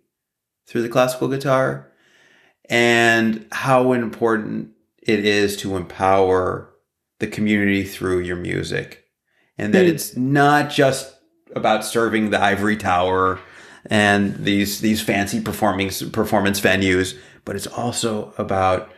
through 0.66 0.82
the 0.82 0.88
classical 0.88 1.28
guitar 1.28 1.90
and 2.68 3.46
how 3.52 3.92
important 3.92 4.70
it 5.02 5.24
is 5.24 5.56
to 5.58 5.76
empower 5.76 6.70
the 7.18 7.26
community 7.26 7.85
through 7.85 8.20
your 8.20 8.37
music. 8.37 9.04
And 9.58 9.74
that 9.74 9.85
Mm. 9.87 9.90
it's 9.90 10.16
not 10.16 10.70
just 10.70 11.14
about 11.54 11.85
serving 11.85 12.30
the 12.30 12.42
ivory 12.42 12.76
tower 12.76 13.38
and 13.87 14.37
these 14.44 14.80
these 14.80 15.02
fancy 15.02 15.40
performing 15.40 15.90
performance 16.12 16.61
venues, 16.61 17.16
but 17.44 17.56
it's 17.56 17.66
also 17.66 18.32
about 18.38 18.90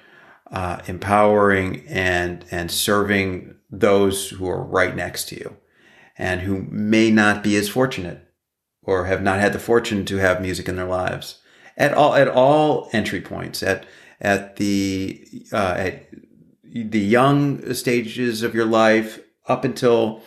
uh, 0.50 0.78
empowering 0.87 1.82
and 1.88 2.44
and 2.50 2.70
serving 2.70 3.54
those 3.70 4.28
who 4.30 4.48
are 4.48 4.62
right 4.62 4.94
next 4.94 5.28
to 5.30 5.37
you 5.37 5.56
and 6.16 6.42
who 6.42 6.66
may 6.70 7.10
not 7.10 7.42
be 7.42 7.56
as 7.56 7.68
fortunate 7.68 8.23
or 8.85 9.07
have 9.07 9.23
not 9.23 9.40
had 9.40 9.53
the 9.53 9.59
fortune 9.59 10.05
to 10.05 10.16
have 10.16 10.40
music 10.40 10.68
in 10.68 10.77
their 10.77 10.87
lives 10.87 11.40
at 11.77 11.92
all 11.92 12.14
at 12.14 12.29
all 12.29 12.88
entry 12.92 13.20
points 13.20 13.62
at 13.62 13.87
at 14.20 14.57
the 14.57 15.27
uh, 15.53 15.75
at 15.77 16.07
the 16.62 17.01
young 17.01 17.73
stages 17.75 18.42
of 18.42 18.55
your 18.55 18.64
life 18.64 19.20
up 19.47 19.64
until 19.64 20.23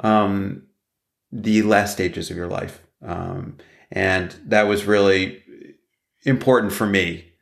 um, 0.00 0.64
the 1.30 1.62
last 1.62 1.92
stages 1.92 2.30
of 2.30 2.36
your 2.36 2.48
life. 2.48 2.82
Um, 3.04 3.58
and 3.90 4.34
that 4.46 4.66
was 4.66 4.84
really 4.84 5.42
important 6.24 6.72
for 6.72 6.86
me. 6.86 7.32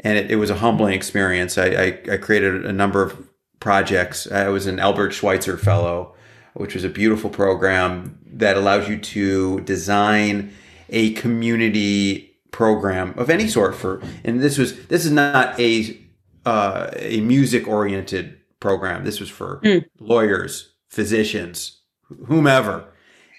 And 0.00 0.18
it, 0.18 0.30
it 0.30 0.36
was 0.36 0.50
a 0.50 0.56
humbling 0.56 0.94
experience. 0.94 1.58
I, 1.58 1.66
I, 1.66 1.86
I, 2.12 2.16
created 2.16 2.64
a 2.64 2.72
number 2.72 3.02
of 3.02 3.28
projects. 3.60 4.30
I 4.30 4.48
was 4.48 4.66
an 4.66 4.78
Albert 4.78 5.10
Schweitzer 5.10 5.56
Fellow, 5.56 6.14
which 6.54 6.74
was 6.74 6.84
a 6.84 6.88
beautiful 6.88 7.30
program 7.30 8.18
that 8.26 8.56
allows 8.56 8.88
you 8.88 8.98
to 8.98 9.60
design 9.60 10.52
a 10.90 11.12
community 11.12 12.34
program 12.50 13.14
of 13.16 13.30
any 13.30 13.48
sort 13.48 13.74
for 13.74 14.02
and 14.24 14.40
this 14.40 14.58
was 14.58 14.86
this 14.86 15.04
is 15.04 15.10
not 15.10 15.58
a 15.58 15.98
uh, 16.44 16.90
a 16.96 17.20
music 17.20 17.66
oriented 17.66 18.38
program 18.60 19.04
this 19.04 19.20
was 19.20 19.30
for 19.30 19.60
mm. 19.64 19.84
lawyers 19.98 20.74
physicians 20.90 21.80
whomever 22.26 22.92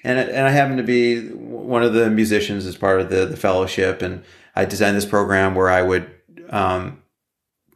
and 0.04 0.20
and 0.20 0.48
I 0.48 0.50
happen 0.50 0.78
to 0.78 0.84
be 0.84 1.30
one 1.30 1.84
of 1.84 1.94
the 1.94 2.10
musicians 2.10 2.66
as 2.66 2.76
part 2.76 3.00
of 3.00 3.10
the 3.10 3.26
the 3.26 3.38
fellowship, 3.38 4.02
and 4.02 4.24
I 4.56 4.66
designed 4.66 4.98
this 4.98 5.06
program 5.06 5.56
where 5.56 5.70
I 5.70 5.82
would 5.82 6.10
um, 6.50 7.02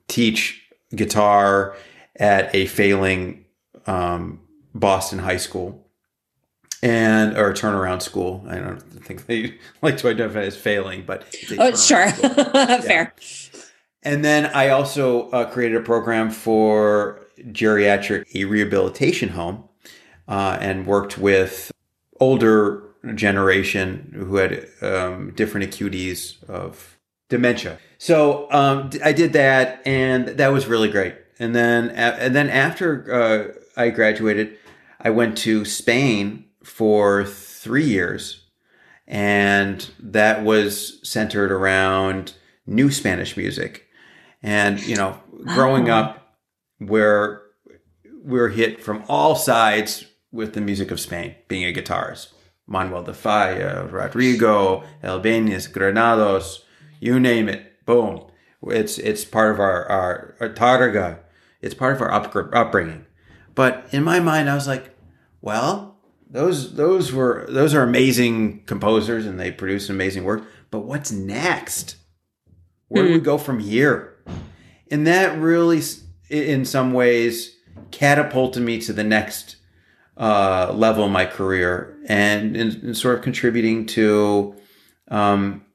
teach 0.08 0.62
guitar 0.94 1.76
at 2.18 2.54
a 2.54 2.66
failing 2.66 3.46
um, 3.86 4.42
Boston 4.80 5.20
high 5.20 5.38
school 5.38 5.88
and 6.84 7.38
or 7.38 7.54
turnaround 7.54 8.02
school. 8.02 8.46
I 8.48 8.60
don't 8.60 8.82
think 8.82 9.26
they 9.26 9.56
like 9.82 9.98
to 9.98 10.10
identify 10.10 10.42
as 10.42 10.58
failing, 10.58 11.04
but 11.06 11.24
oh, 11.58 11.76
sure, 11.76 12.10
fair. 12.12 13.14
And 14.04 14.24
then 14.24 14.46
I 14.48 14.70
also 14.70 15.30
uh, 15.32 15.50
created 15.50 15.78
a 15.78 15.84
program 15.84 16.30
for 16.30 17.26
geriatric 17.40 18.26
a 18.36 18.46
rehabilitation 18.46 19.30
home 19.30 19.64
uh, 20.28 20.58
and 20.62 20.86
worked 20.86 21.18
with 21.18 21.72
older 22.20 22.84
generation 23.16 24.14
who 24.16 24.36
had 24.38 24.68
um, 24.82 25.32
different 25.36 25.70
acuities 25.70 26.44
of 26.50 26.98
dementia. 27.30 27.80
So 27.98 28.52
um, 28.52 28.92
I 29.04 29.12
did 29.14 29.34
that, 29.34 29.82
and 29.86 30.28
that 30.30 30.50
was 30.50 30.68
really 30.68 30.90
great. 30.90 31.16
And 31.40 31.56
then, 31.56 31.90
and 31.90 32.36
then 32.36 32.50
after 32.50 33.14
uh, 33.14 33.82
I 33.82 33.90
graduated, 33.90 34.58
I 35.00 35.10
went 35.10 35.38
to 35.40 35.66
Spain 35.66 36.46
for 36.64 37.24
three 37.24 37.86
years, 37.86 38.46
and 39.08 39.90
that 40.00 40.44
was 40.44 41.00
centered 41.08 41.52
around 41.52 42.34
new 42.66 42.92
Spanish 42.92 43.38
music. 43.38 43.86
And 44.44 44.80
you 44.86 44.96
know, 44.96 45.20
growing 45.46 45.90
oh. 45.90 45.96
up, 45.96 46.38
where 46.80 47.44
we 48.04 48.40
we're 48.40 48.50
hit 48.50 48.84
from 48.84 49.04
all 49.08 49.36
sides 49.36 50.06
with 50.32 50.54
the 50.54 50.62
music 50.62 50.92
of 50.92 51.00
Spain, 51.00 51.36
being 51.48 51.64
a 51.64 51.74
guitarist. 51.74 52.34
Manuel 52.68 53.04
de 53.04 53.14
Falla, 53.14 53.86
Rodrigo, 53.86 54.84
Albéniz, 55.02 55.72
Granados, 55.72 56.66
you 57.00 57.20
name 57.20 57.48
it, 57.48 57.86
boom. 57.86 58.26
It's 58.64 58.98
it's 58.98 59.24
part 59.24 59.54
of 59.54 59.60
our, 59.60 59.86
our, 59.86 60.36
our 60.40 60.50
Targa. 60.50 61.20
It's 61.62 61.74
part 61.74 61.96
of 61.96 62.02
our 62.02 62.12
up, 62.12 62.36
upbringing. 62.54 63.07
But 63.58 63.88
in 63.92 64.04
my 64.04 64.20
mind, 64.20 64.52
I 64.52 64.54
was 64.54 64.68
like, 64.68 64.96
well, 65.42 65.98
those 66.30 66.76
those 66.76 67.12
were 67.12 67.48
those 67.50 67.74
are 67.74 67.82
amazing 67.82 68.62
composers 68.68 69.26
and 69.26 69.40
they 69.40 69.52
produce 69.52 69.90
amazing 69.90 70.26
work. 70.26 70.44
But 70.70 70.82
what's 70.82 71.12
next? 71.12 71.96
Where 72.88 73.04
do 73.04 73.14
we 73.14 73.18
hmm. 73.18 73.24
go 73.24 73.40
from 73.40 73.58
here? 73.58 74.16
And 74.92 75.08
that 75.08 75.40
really, 75.40 75.82
in 76.30 76.66
some 76.66 76.94
ways, 76.94 77.58
catapulted 77.90 78.62
me 78.62 78.80
to 78.82 78.94
the 78.94 79.04
next 79.04 79.56
uh, 80.18 80.72
level 80.76 81.06
in 81.06 81.12
my 81.12 81.26
career 81.26 81.98
and, 82.08 82.56
and, 82.56 82.96
sort 82.96 83.18
of 83.18 83.24
contributing 83.24 83.88
to 83.88 84.56
um, 85.10 85.66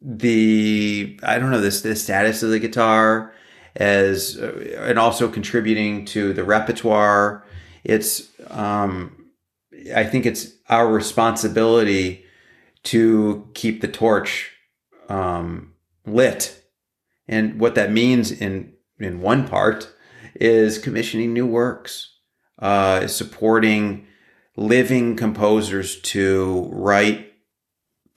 the 0.00 1.18
I 1.22 1.38
don't 1.38 1.52
know 1.52 1.60
this 1.60 1.80
the 1.82 1.94
status 1.94 2.42
of 2.42 2.50
the 2.50 2.58
guitar 2.58 3.32
as 3.76 4.38
uh, 4.38 4.84
and 4.86 4.98
also 4.98 5.28
contributing 5.28 6.04
to 6.06 6.32
the 6.32 6.44
repertoire. 6.44 7.44
It's 7.84 8.28
um, 8.50 9.30
I 9.94 10.04
think 10.04 10.26
it's 10.26 10.52
our 10.68 10.88
responsibility 10.88 12.24
to 12.84 13.48
keep 13.54 13.80
the 13.80 13.88
torch 13.88 14.52
um, 15.08 15.74
lit, 16.06 16.62
and 17.26 17.60
what 17.60 17.74
that 17.74 17.92
means 17.92 18.30
in 18.30 18.74
in 18.98 19.20
one 19.20 19.46
part 19.46 19.92
is 20.34 20.78
commissioning 20.78 21.32
new 21.32 21.46
works 21.46 22.18
uh, 22.58 23.06
supporting 23.06 24.06
living 24.56 25.16
composers 25.16 26.00
to 26.00 26.68
write 26.72 27.27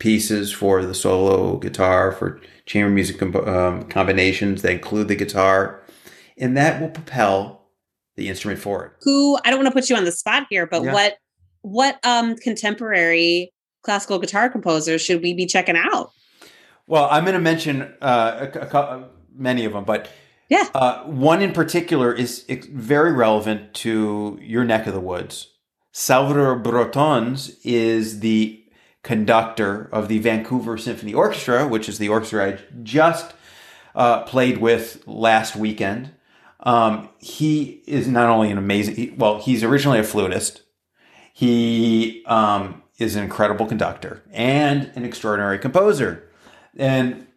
pieces 0.01 0.51
for 0.51 0.83
the 0.83 0.95
solo 0.95 1.57
guitar, 1.57 2.11
for 2.11 2.41
chamber 2.65 2.89
music 2.89 3.21
um, 3.21 3.83
combinations 3.83 4.63
that 4.63 4.71
include 4.71 5.07
the 5.07 5.15
guitar, 5.15 5.79
and 6.39 6.57
that 6.57 6.81
will 6.81 6.89
propel 6.89 7.67
the 8.15 8.27
instrument 8.27 8.59
forward. 8.59 8.93
Who 9.03 9.37
I 9.45 9.51
don't 9.51 9.59
want 9.59 9.67
to 9.67 9.79
put 9.79 9.91
you 9.91 9.95
on 9.95 10.03
the 10.03 10.11
spot 10.11 10.47
here, 10.49 10.65
but 10.65 10.83
yeah. 10.83 10.93
what 10.93 11.17
what 11.61 11.99
um, 12.03 12.35
contemporary 12.35 13.53
classical 13.83 14.17
guitar 14.17 14.49
composers 14.49 15.03
should 15.03 15.21
we 15.21 15.35
be 15.35 15.45
checking 15.45 15.77
out? 15.77 16.11
Well, 16.87 17.07
I'm 17.11 17.23
going 17.23 17.35
to 17.35 17.39
mention 17.39 17.83
uh, 18.01 18.47
a, 18.55 18.77
a, 18.77 19.09
many 19.35 19.65
of 19.65 19.73
them, 19.73 19.83
but 19.83 20.09
yeah. 20.49 20.67
Uh, 20.73 21.03
one 21.03 21.43
in 21.43 21.53
particular 21.53 22.11
is 22.11 22.43
very 22.49 23.13
relevant 23.13 23.75
to 23.75 24.39
your 24.41 24.65
neck 24.65 24.87
of 24.87 24.95
the 24.95 24.99
woods. 24.99 25.47
Salvador 25.91 26.57
Brotons 26.57 27.55
is 27.63 28.21
the 28.21 28.61
conductor 29.03 29.89
of 29.91 30.07
the 30.07 30.19
Vancouver 30.19 30.77
Symphony 30.77 31.13
Orchestra, 31.13 31.67
which 31.67 31.89
is 31.89 31.97
the 31.97 32.09
orchestra 32.09 32.45
I 32.45 32.59
just 32.83 33.33
uh, 33.95 34.23
played 34.23 34.59
with 34.59 35.03
last 35.07 35.55
weekend. 35.55 36.11
Um, 36.59 37.09
he 37.17 37.81
is 37.87 38.07
not 38.07 38.29
only 38.29 38.51
an 38.51 38.57
amazing, 38.57 38.95
he, 38.95 39.09
well, 39.11 39.39
he's 39.39 39.63
originally 39.63 39.99
a 39.99 40.03
flutist. 40.03 40.61
He 41.33 42.23
um, 42.27 42.83
is 42.99 43.15
an 43.15 43.23
incredible 43.23 43.65
conductor 43.65 44.21
and 44.31 44.91
an 44.95 45.03
extraordinary 45.03 45.57
composer. 45.57 46.29
And 46.77 47.27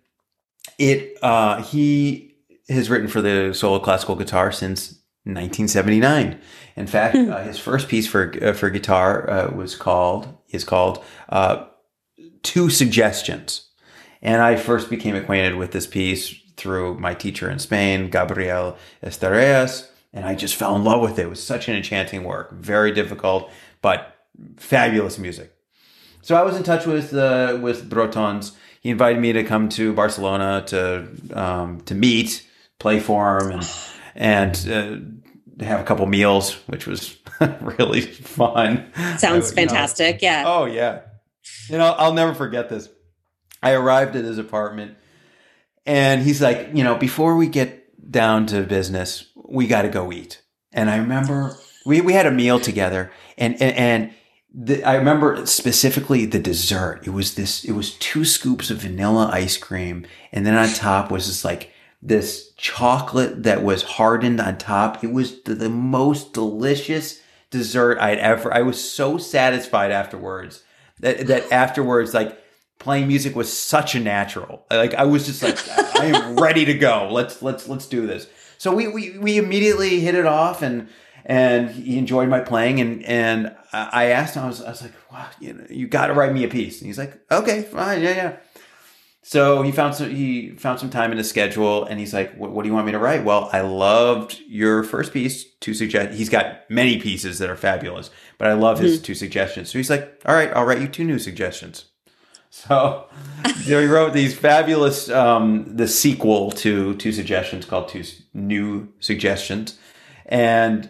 it, 0.78 1.16
uh, 1.22 1.62
he 1.62 2.36
has 2.68 2.90
written 2.90 3.08
for 3.08 3.22
the 3.22 3.54
solo 3.54 3.78
classical 3.78 4.16
guitar 4.16 4.52
since 4.52 5.00
1979. 5.24 6.38
In 6.76 6.86
fact, 6.86 7.16
hmm. 7.16 7.30
uh, 7.30 7.42
his 7.42 7.58
first 7.58 7.88
piece 7.88 8.06
for 8.06 8.32
uh, 8.42 8.52
for 8.52 8.68
guitar 8.70 9.30
uh, 9.30 9.50
was 9.54 9.74
called 9.74 10.36
is 10.50 10.64
called 10.64 11.02
uh, 11.30 11.66
Two 12.42 12.68
Suggestions, 12.68 13.70
and 14.20 14.42
I 14.42 14.56
first 14.56 14.90
became 14.90 15.14
acquainted 15.16 15.56
with 15.56 15.72
this 15.72 15.86
piece 15.86 16.34
through 16.56 16.98
my 16.98 17.14
teacher 17.14 17.50
in 17.50 17.58
Spain, 17.58 18.10
Gabriel 18.10 18.76
Estarellas, 19.02 19.88
and 20.12 20.24
I 20.24 20.34
just 20.34 20.54
fell 20.54 20.76
in 20.76 20.84
love 20.84 21.00
with 21.00 21.18
it. 21.18 21.22
It 21.22 21.30
was 21.30 21.42
such 21.42 21.68
an 21.68 21.76
enchanting 21.76 22.24
work, 22.24 22.52
very 22.52 22.92
difficult, 22.92 23.50
but 23.82 24.14
fabulous 24.56 25.18
music. 25.18 25.52
So 26.22 26.36
I 26.36 26.42
was 26.42 26.56
in 26.56 26.62
touch 26.62 26.86
with 26.86 27.14
uh, 27.14 27.58
with 27.62 27.88
Brotons. 27.88 28.52
He 28.80 28.90
invited 28.90 29.20
me 29.20 29.32
to 29.32 29.42
come 29.42 29.70
to 29.70 29.94
Barcelona 29.94 30.62
to 30.66 31.08
um, 31.32 31.80
to 31.82 31.94
meet 31.94 32.46
play 32.78 33.00
for 33.00 33.38
him 33.38 33.52
and 33.52 33.62
and 34.14 34.54
uh, 34.70 35.64
have 35.64 35.80
a 35.80 35.84
couple 35.84 36.06
meals, 36.06 36.54
which 36.66 36.86
was 36.86 37.16
really 37.60 38.00
fun. 38.00 38.90
Sounds 39.18 39.52
I, 39.52 39.54
fantastic. 39.54 40.22
Know, 40.22 40.28
yeah. 40.28 40.44
Oh 40.46 40.64
yeah. 40.66 41.00
You 41.68 41.78
know, 41.78 41.92
I'll 41.92 42.14
never 42.14 42.34
forget 42.34 42.68
this. 42.68 42.88
I 43.62 43.72
arrived 43.72 44.16
at 44.16 44.24
his 44.24 44.38
apartment 44.38 44.96
and 45.86 46.22
he's 46.22 46.40
like, 46.42 46.70
you 46.74 46.84
know, 46.84 46.96
before 46.96 47.36
we 47.36 47.46
get 47.46 48.10
down 48.10 48.46
to 48.46 48.62
business, 48.62 49.30
we 49.36 49.66
got 49.66 49.82
to 49.82 49.88
go 49.88 50.12
eat. 50.12 50.42
And 50.72 50.90
I 50.90 50.96
remember 50.96 51.56
we, 51.86 52.00
we 52.00 52.12
had 52.12 52.26
a 52.26 52.30
meal 52.30 52.60
together 52.60 53.10
and, 53.38 53.54
and, 53.54 53.76
and 53.76 54.14
the, 54.56 54.84
I 54.84 54.94
remember 54.94 55.46
specifically 55.46 56.26
the 56.26 56.38
dessert. 56.38 57.02
It 57.04 57.10
was 57.10 57.34
this, 57.34 57.64
it 57.64 57.72
was 57.72 57.94
two 57.94 58.24
scoops 58.24 58.70
of 58.70 58.78
vanilla 58.78 59.28
ice 59.32 59.56
cream. 59.56 60.06
And 60.32 60.46
then 60.46 60.54
on 60.54 60.68
top 60.68 61.10
was 61.10 61.26
this 61.26 61.44
like 61.44 61.70
this 62.04 62.52
chocolate 62.56 63.44
that 63.44 63.62
was 63.62 63.82
hardened 63.82 64.38
on 64.38 64.58
top. 64.58 65.02
It 65.02 65.10
was 65.10 65.42
the, 65.42 65.54
the 65.54 65.70
most 65.70 66.34
delicious 66.34 67.22
dessert 67.50 67.98
I'd 67.98 68.18
ever. 68.18 68.52
I 68.52 68.60
was 68.60 68.90
so 68.90 69.16
satisfied 69.16 69.90
afterwards 69.90 70.62
that 71.00 71.26
that 71.28 71.50
afterwards, 71.52 72.12
like 72.12 72.38
playing 72.78 73.08
music 73.08 73.34
was 73.34 73.50
such 73.50 73.94
a 73.94 74.00
natural. 74.00 74.66
Like 74.70 74.94
I 74.94 75.04
was 75.04 75.24
just 75.24 75.42
like, 75.42 75.58
I 75.98 76.06
am 76.06 76.36
ready 76.36 76.66
to 76.66 76.74
go. 76.74 77.08
Let's 77.10 77.42
let's 77.42 77.68
let's 77.68 77.86
do 77.86 78.06
this. 78.06 78.28
So 78.58 78.74
we 78.74 78.86
we 78.88 79.18
we 79.18 79.38
immediately 79.38 80.00
hit 80.00 80.14
it 80.14 80.26
off 80.26 80.60
and 80.62 80.88
and 81.24 81.70
he 81.70 81.96
enjoyed 81.96 82.28
my 82.28 82.40
playing 82.40 82.80
and 82.80 83.02
and 83.04 83.56
I 83.72 84.06
asked 84.06 84.34
him 84.34 84.44
I 84.44 84.46
was 84.46 84.62
I 84.62 84.70
was 84.70 84.82
like 84.82 84.92
wow 85.10 85.26
you 85.40 85.54
know 85.54 85.66
you 85.70 85.88
got 85.88 86.08
to 86.08 86.12
write 86.12 86.32
me 86.32 86.44
a 86.44 86.48
piece 86.48 86.80
and 86.80 86.86
he's 86.86 86.98
like 86.98 87.18
okay 87.30 87.62
fine 87.62 88.02
yeah 88.02 88.14
yeah 88.14 88.36
so 89.26 89.62
he 89.62 89.72
found 89.72 89.94
some 89.94 90.10
he 90.10 90.50
found 90.50 90.78
some 90.78 90.90
time 90.90 91.10
in 91.10 91.16
his 91.16 91.28
schedule 91.28 91.86
and 91.86 91.98
he's 91.98 92.12
like 92.12 92.36
what, 92.36 92.50
what 92.50 92.62
do 92.62 92.68
you 92.68 92.74
want 92.74 92.84
me 92.84 92.92
to 92.92 92.98
write? 92.98 93.24
Well 93.24 93.48
i 93.52 93.62
loved 93.62 94.38
your 94.46 94.84
first 94.84 95.12
piece 95.12 95.44
to 95.60 95.72
suggest 95.72 96.12
he's 96.12 96.28
got 96.28 96.68
many 96.68 97.00
pieces 97.00 97.38
that 97.38 97.48
are 97.48 97.56
fabulous 97.56 98.10
but 98.36 98.48
i 98.48 98.52
love 98.52 98.78
his 98.78 99.00
two 99.00 99.14
suggestions. 99.14 99.70
So 99.70 99.78
he's 99.78 99.88
like 99.88 100.20
all 100.26 100.34
right 100.34 100.50
i'll 100.54 100.66
write 100.66 100.80
you 100.80 100.88
two 100.88 101.04
new 101.04 101.18
suggestions. 101.18 101.86
So 102.50 103.06
you 103.64 103.78
he 103.80 103.86
wrote 103.86 104.12
these 104.12 104.38
fabulous 104.38 105.08
um, 105.08 105.74
the 105.74 105.88
sequel 105.88 106.50
to 106.52 106.94
two 106.96 107.10
suggestions 107.10 107.64
called 107.64 107.88
two 107.88 108.04
new 108.34 108.92
suggestions. 109.00 109.78
And 110.26 110.88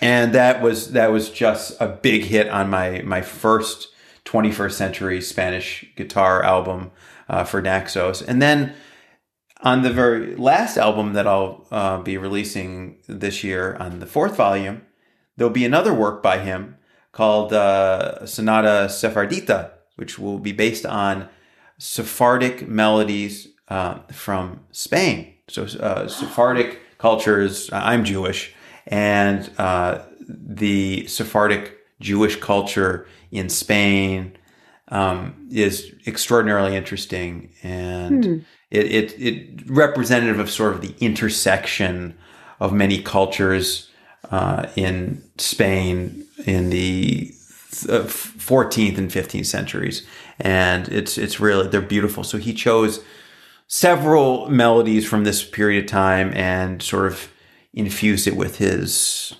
and 0.00 0.32
that 0.34 0.62
was 0.62 0.92
that 0.92 1.10
was 1.10 1.30
just 1.30 1.80
a 1.80 1.88
big 1.88 2.24
hit 2.24 2.48
on 2.48 2.70
my 2.70 3.02
my 3.02 3.22
first 3.22 3.88
21st 4.24 4.72
century 4.72 5.20
Spanish 5.20 5.84
guitar 5.96 6.42
album 6.44 6.90
uh, 7.28 7.44
for 7.44 7.60
Naxos, 7.60 8.22
and 8.22 8.40
then 8.40 8.74
on 9.62 9.82
the 9.82 9.90
very 9.90 10.36
last 10.36 10.76
album 10.76 11.14
that 11.14 11.26
I'll 11.26 11.66
uh, 11.70 11.98
be 12.00 12.16
releasing 12.16 12.98
this 13.08 13.42
year 13.42 13.74
on 13.76 13.98
the 13.98 14.06
fourth 14.06 14.36
volume, 14.36 14.82
there'll 15.36 15.52
be 15.52 15.64
another 15.64 15.92
work 15.92 16.22
by 16.22 16.38
him 16.38 16.76
called 17.12 17.52
uh, 17.52 18.24
Sonata 18.24 18.86
Sephardita, 18.88 19.72
which 19.96 20.18
will 20.18 20.38
be 20.38 20.52
based 20.52 20.86
on 20.86 21.28
Sephardic 21.78 22.68
melodies 22.68 23.48
uh, 23.68 23.98
from 24.12 24.60
Spain. 24.70 25.34
So 25.48 25.64
uh, 25.64 26.06
Sephardic 26.06 26.80
culture 26.98 27.40
is 27.40 27.68
I'm 27.72 28.04
Jewish, 28.04 28.54
and 28.86 29.50
uh, 29.58 30.02
the 30.28 31.06
Sephardic 31.08 31.76
Jewish 32.00 32.36
culture 32.36 33.06
in 33.32 33.48
Spain 33.48 34.37
um, 34.90 35.48
is 35.50 35.94
extraordinarily 36.06 36.76
interesting, 36.76 37.50
and 37.62 38.24
it, 38.70 38.86
it 38.86 39.20
it 39.20 39.70
representative 39.70 40.38
of 40.38 40.50
sort 40.50 40.74
of 40.74 40.80
the 40.80 40.94
intersection 41.00 42.16
of 42.60 42.72
many 42.72 43.02
cultures 43.02 43.90
uh, 44.30 44.66
in 44.76 45.22
Spain 45.38 46.24
in 46.46 46.70
the 46.70 47.30
uh, 47.88 48.04
14th 48.04 48.98
and 48.98 49.10
15th 49.10 49.46
centuries, 49.46 50.06
and 50.40 50.88
it's 50.88 51.18
it's 51.18 51.38
really 51.38 51.68
they're 51.68 51.80
beautiful. 51.80 52.24
So 52.24 52.38
he 52.38 52.54
chose 52.54 53.04
several 53.66 54.48
melodies 54.48 55.06
from 55.06 55.24
this 55.24 55.44
period 55.44 55.84
of 55.84 55.90
time 55.90 56.32
and 56.34 56.82
sort 56.82 57.06
of 57.06 57.30
infused 57.74 58.26
it 58.26 58.36
with 58.36 58.56
his 58.56 59.34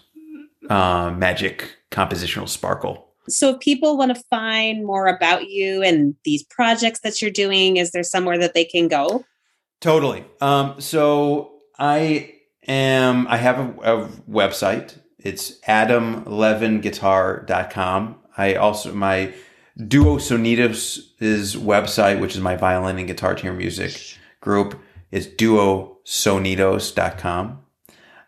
uh, 0.68 1.10
magic 1.16 1.76
compositional 1.90 2.48
sparkle. 2.48 3.07
So 3.30 3.54
if 3.54 3.60
people 3.60 3.96
want 3.96 4.16
to 4.16 4.22
find 4.30 4.84
more 4.84 5.06
about 5.06 5.48
you 5.48 5.80
and 5.82 6.16
these 6.24 6.42
projects 6.44 7.00
that 7.00 7.20
you're 7.20 7.30
doing, 7.30 7.76
is 7.76 7.90
there 7.92 8.02
somewhere 8.02 8.38
that 8.38 8.54
they 8.54 8.64
can 8.64 8.88
go? 8.88 9.24
Totally. 9.80 10.24
Um, 10.40 10.80
so 10.80 11.60
I 11.78 12.34
am. 12.66 13.28
I 13.28 13.36
have 13.36 13.58
a, 13.58 13.68
a 13.82 14.08
website. 14.28 14.98
It's 15.18 15.60
adamlevinguitar.com. 15.60 18.16
I 18.36 18.54
also 18.54 18.92
my 18.94 19.32
Duo 19.86 20.16
Sonidos 20.16 20.98
is 21.20 21.54
website, 21.54 22.18
which 22.20 22.34
is 22.34 22.40
my 22.40 22.56
violin 22.56 22.98
and 22.98 23.06
guitar 23.06 23.34
tier 23.34 23.52
music 23.52 24.16
group, 24.40 24.80
is 25.12 25.28
duosonidos.com. 25.28 27.62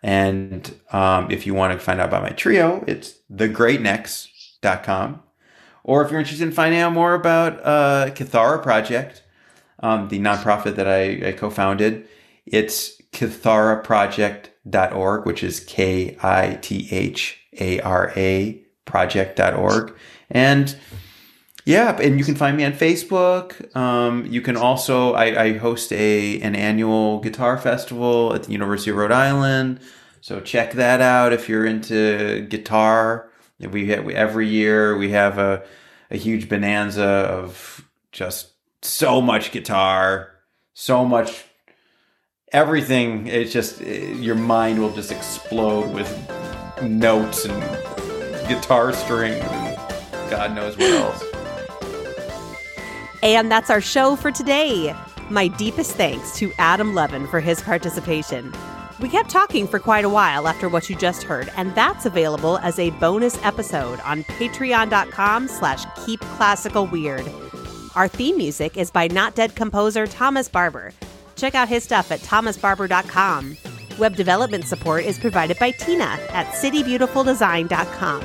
And 0.02 0.74
um, 0.92 1.30
if 1.30 1.46
you 1.46 1.54
want 1.54 1.72
to 1.72 1.78
find 1.78 1.98
out 2.00 2.08
about 2.08 2.22
my 2.22 2.30
trio, 2.30 2.82
it's 2.86 3.14
thegreatnecks.com. 4.62 5.22
Or 5.82 6.04
if 6.04 6.10
you're 6.10 6.20
interested 6.20 6.46
in 6.46 6.52
finding 6.52 6.80
out 6.80 6.92
more 6.92 7.14
about 7.14 7.58
uh, 7.64 8.10
Kithara 8.10 8.62
Project, 8.62 9.22
um, 9.80 10.08
the 10.08 10.18
nonprofit 10.18 10.76
that 10.76 10.86
I, 10.86 11.28
I 11.28 11.32
co-founded, 11.32 12.06
it's 12.44 13.00
kitharaproject.org, 13.12 15.26
which 15.26 15.42
is 15.42 15.60
K-I-T-H-A-R-A 15.60 16.16
project.org. 18.84 19.96
And 20.30 20.76
yeah, 21.64 21.96
and 21.98 22.18
you 22.18 22.24
can 22.24 22.34
find 22.34 22.54
me 22.56 22.64
on 22.64 22.72
Facebook. 22.72 23.76
Um, 23.76 24.26
you 24.26 24.42
can 24.42 24.56
also 24.56 25.12
I, 25.14 25.42
I 25.42 25.58
host 25.58 25.92
a 25.92 26.40
an 26.40 26.56
annual 26.56 27.20
guitar 27.20 27.56
festival 27.58 28.34
at 28.34 28.42
the 28.44 28.52
University 28.52 28.90
of 28.90 28.96
Rhode 28.96 29.12
Island. 29.12 29.80
So 30.20 30.40
check 30.40 30.72
that 30.72 31.00
out 31.00 31.32
if 31.32 31.48
you're 31.48 31.66
into 31.66 32.46
guitar. 32.48 33.29
We 33.68 33.88
have 33.88 34.08
every 34.08 34.48
year 34.48 34.96
we 34.96 35.10
have 35.10 35.38
a 35.38 35.62
a 36.10 36.16
huge 36.16 36.48
bonanza 36.48 37.04
of 37.04 37.88
just 38.12 38.52
so 38.82 39.20
much 39.20 39.52
guitar, 39.52 40.32
so 40.74 41.04
much 41.04 41.44
everything. 42.52 43.26
It's 43.26 43.52
just 43.52 43.80
eh, 43.82 44.12
your 44.14 44.34
mind 44.34 44.80
will 44.80 44.92
just 44.92 45.12
explode 45.12 45.92
with 45.94 46.10
notes 46.82 47.44
and 47.44 47.60
guitar 48.48 48.92
strings 48.92 49.44
and 49.44 50.30
God 50.30 50.54
knows 50.54 50.76
what 50.76 50.90
else. 50.90 51.24
And 53.22 53.50
that's 53.50 53.68
our 53.70 53.80
show 53.80 54.16
for 54.16 54.32
today. 54.32 54.94
My 55.28 55.48
deepest 55.48 55.92
thanks 55.92 56.36
to 56.38 56.52
Adam 56.58 56.94
Levin 56.94 57.26
for 57.28 57.40
his 57.40 57.60
participation. 57.62 58.52
We 59.00 59.08
kept 59.08 59.30
talking 59.30 59.66
for 59.66 59.78
quite 59.78 60.04
a 60.04 60.10
while 60.10 60.46
after 60.46 60.68
what 60.68 60.90
you 60.90 60.96
just 60.96 61.22
heard, 61.22 61.50
and 61.56 61.74
that's 61.74 62.04
available 62.04 62.58
as 62.58 62.78
a 62.78 62.90
bonus 62.90 63.42
episode 63.42 63.98
on 64.00 64.24
patreon.com 64.24 65.48
slash 65.48 65.86
keep 66.04 66.20
classical 66.20 66.84
weird. 66.84 67.26
Our 67.94 68.08
theme 68.08 68.36
music 68.36 68.76
is 68.76 68.90
by 68.90 69.08
not 69.08 69.34
dead 69.34 69.54
composer 69.56 70.06
Thomas 70.06 70.50
Barber. 70.50 70.92
Check 71.34 71.54
out 71.54 71.68
his 71.68 71.82
stuff 71.82 72.12
at 72.12 72.20
thomasbarber.com. 72.20 73.56
Web 73.98 74.16
development 74.16 74.66
support 74.66 75.04
is 75.04 75.18
provided 75.18 75.58
by 75.58 75.70
Tina 75.70 76.18
at 76.28 76.48
citybeautifuldesign.com. 76.48 78.22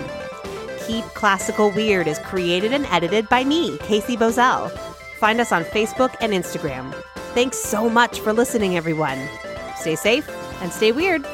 Keep 0.85 1.05
Classical 1.05 1.71
Weird 1.71 2.07
is 2.07 2.19
created 2.19 2.73
and 2.73 2.85
edited 2.87 3.29
by 3.29 3.45
me, 3.45 3.77
Casey 3.77 4.17
Bozell. 4.17 4.69
Find 5.19 5.39
us 5.39 5.53
on 5.53 5.63
Facebook 5.63 6.13
and 6.19 6.33
Instagram. 6.33 6.93
Thanks 7.33 7.59
so 7.59 7.89
much 7.89 8.19
for 8.19 8.33
listening, 8.33 8.75
everyone. 8.75 9.19
Stay 9.77 9.95
safe 9.95 10.29
and 10.61 10.71
stay 10.71 10.91
weird. 10.91 11.25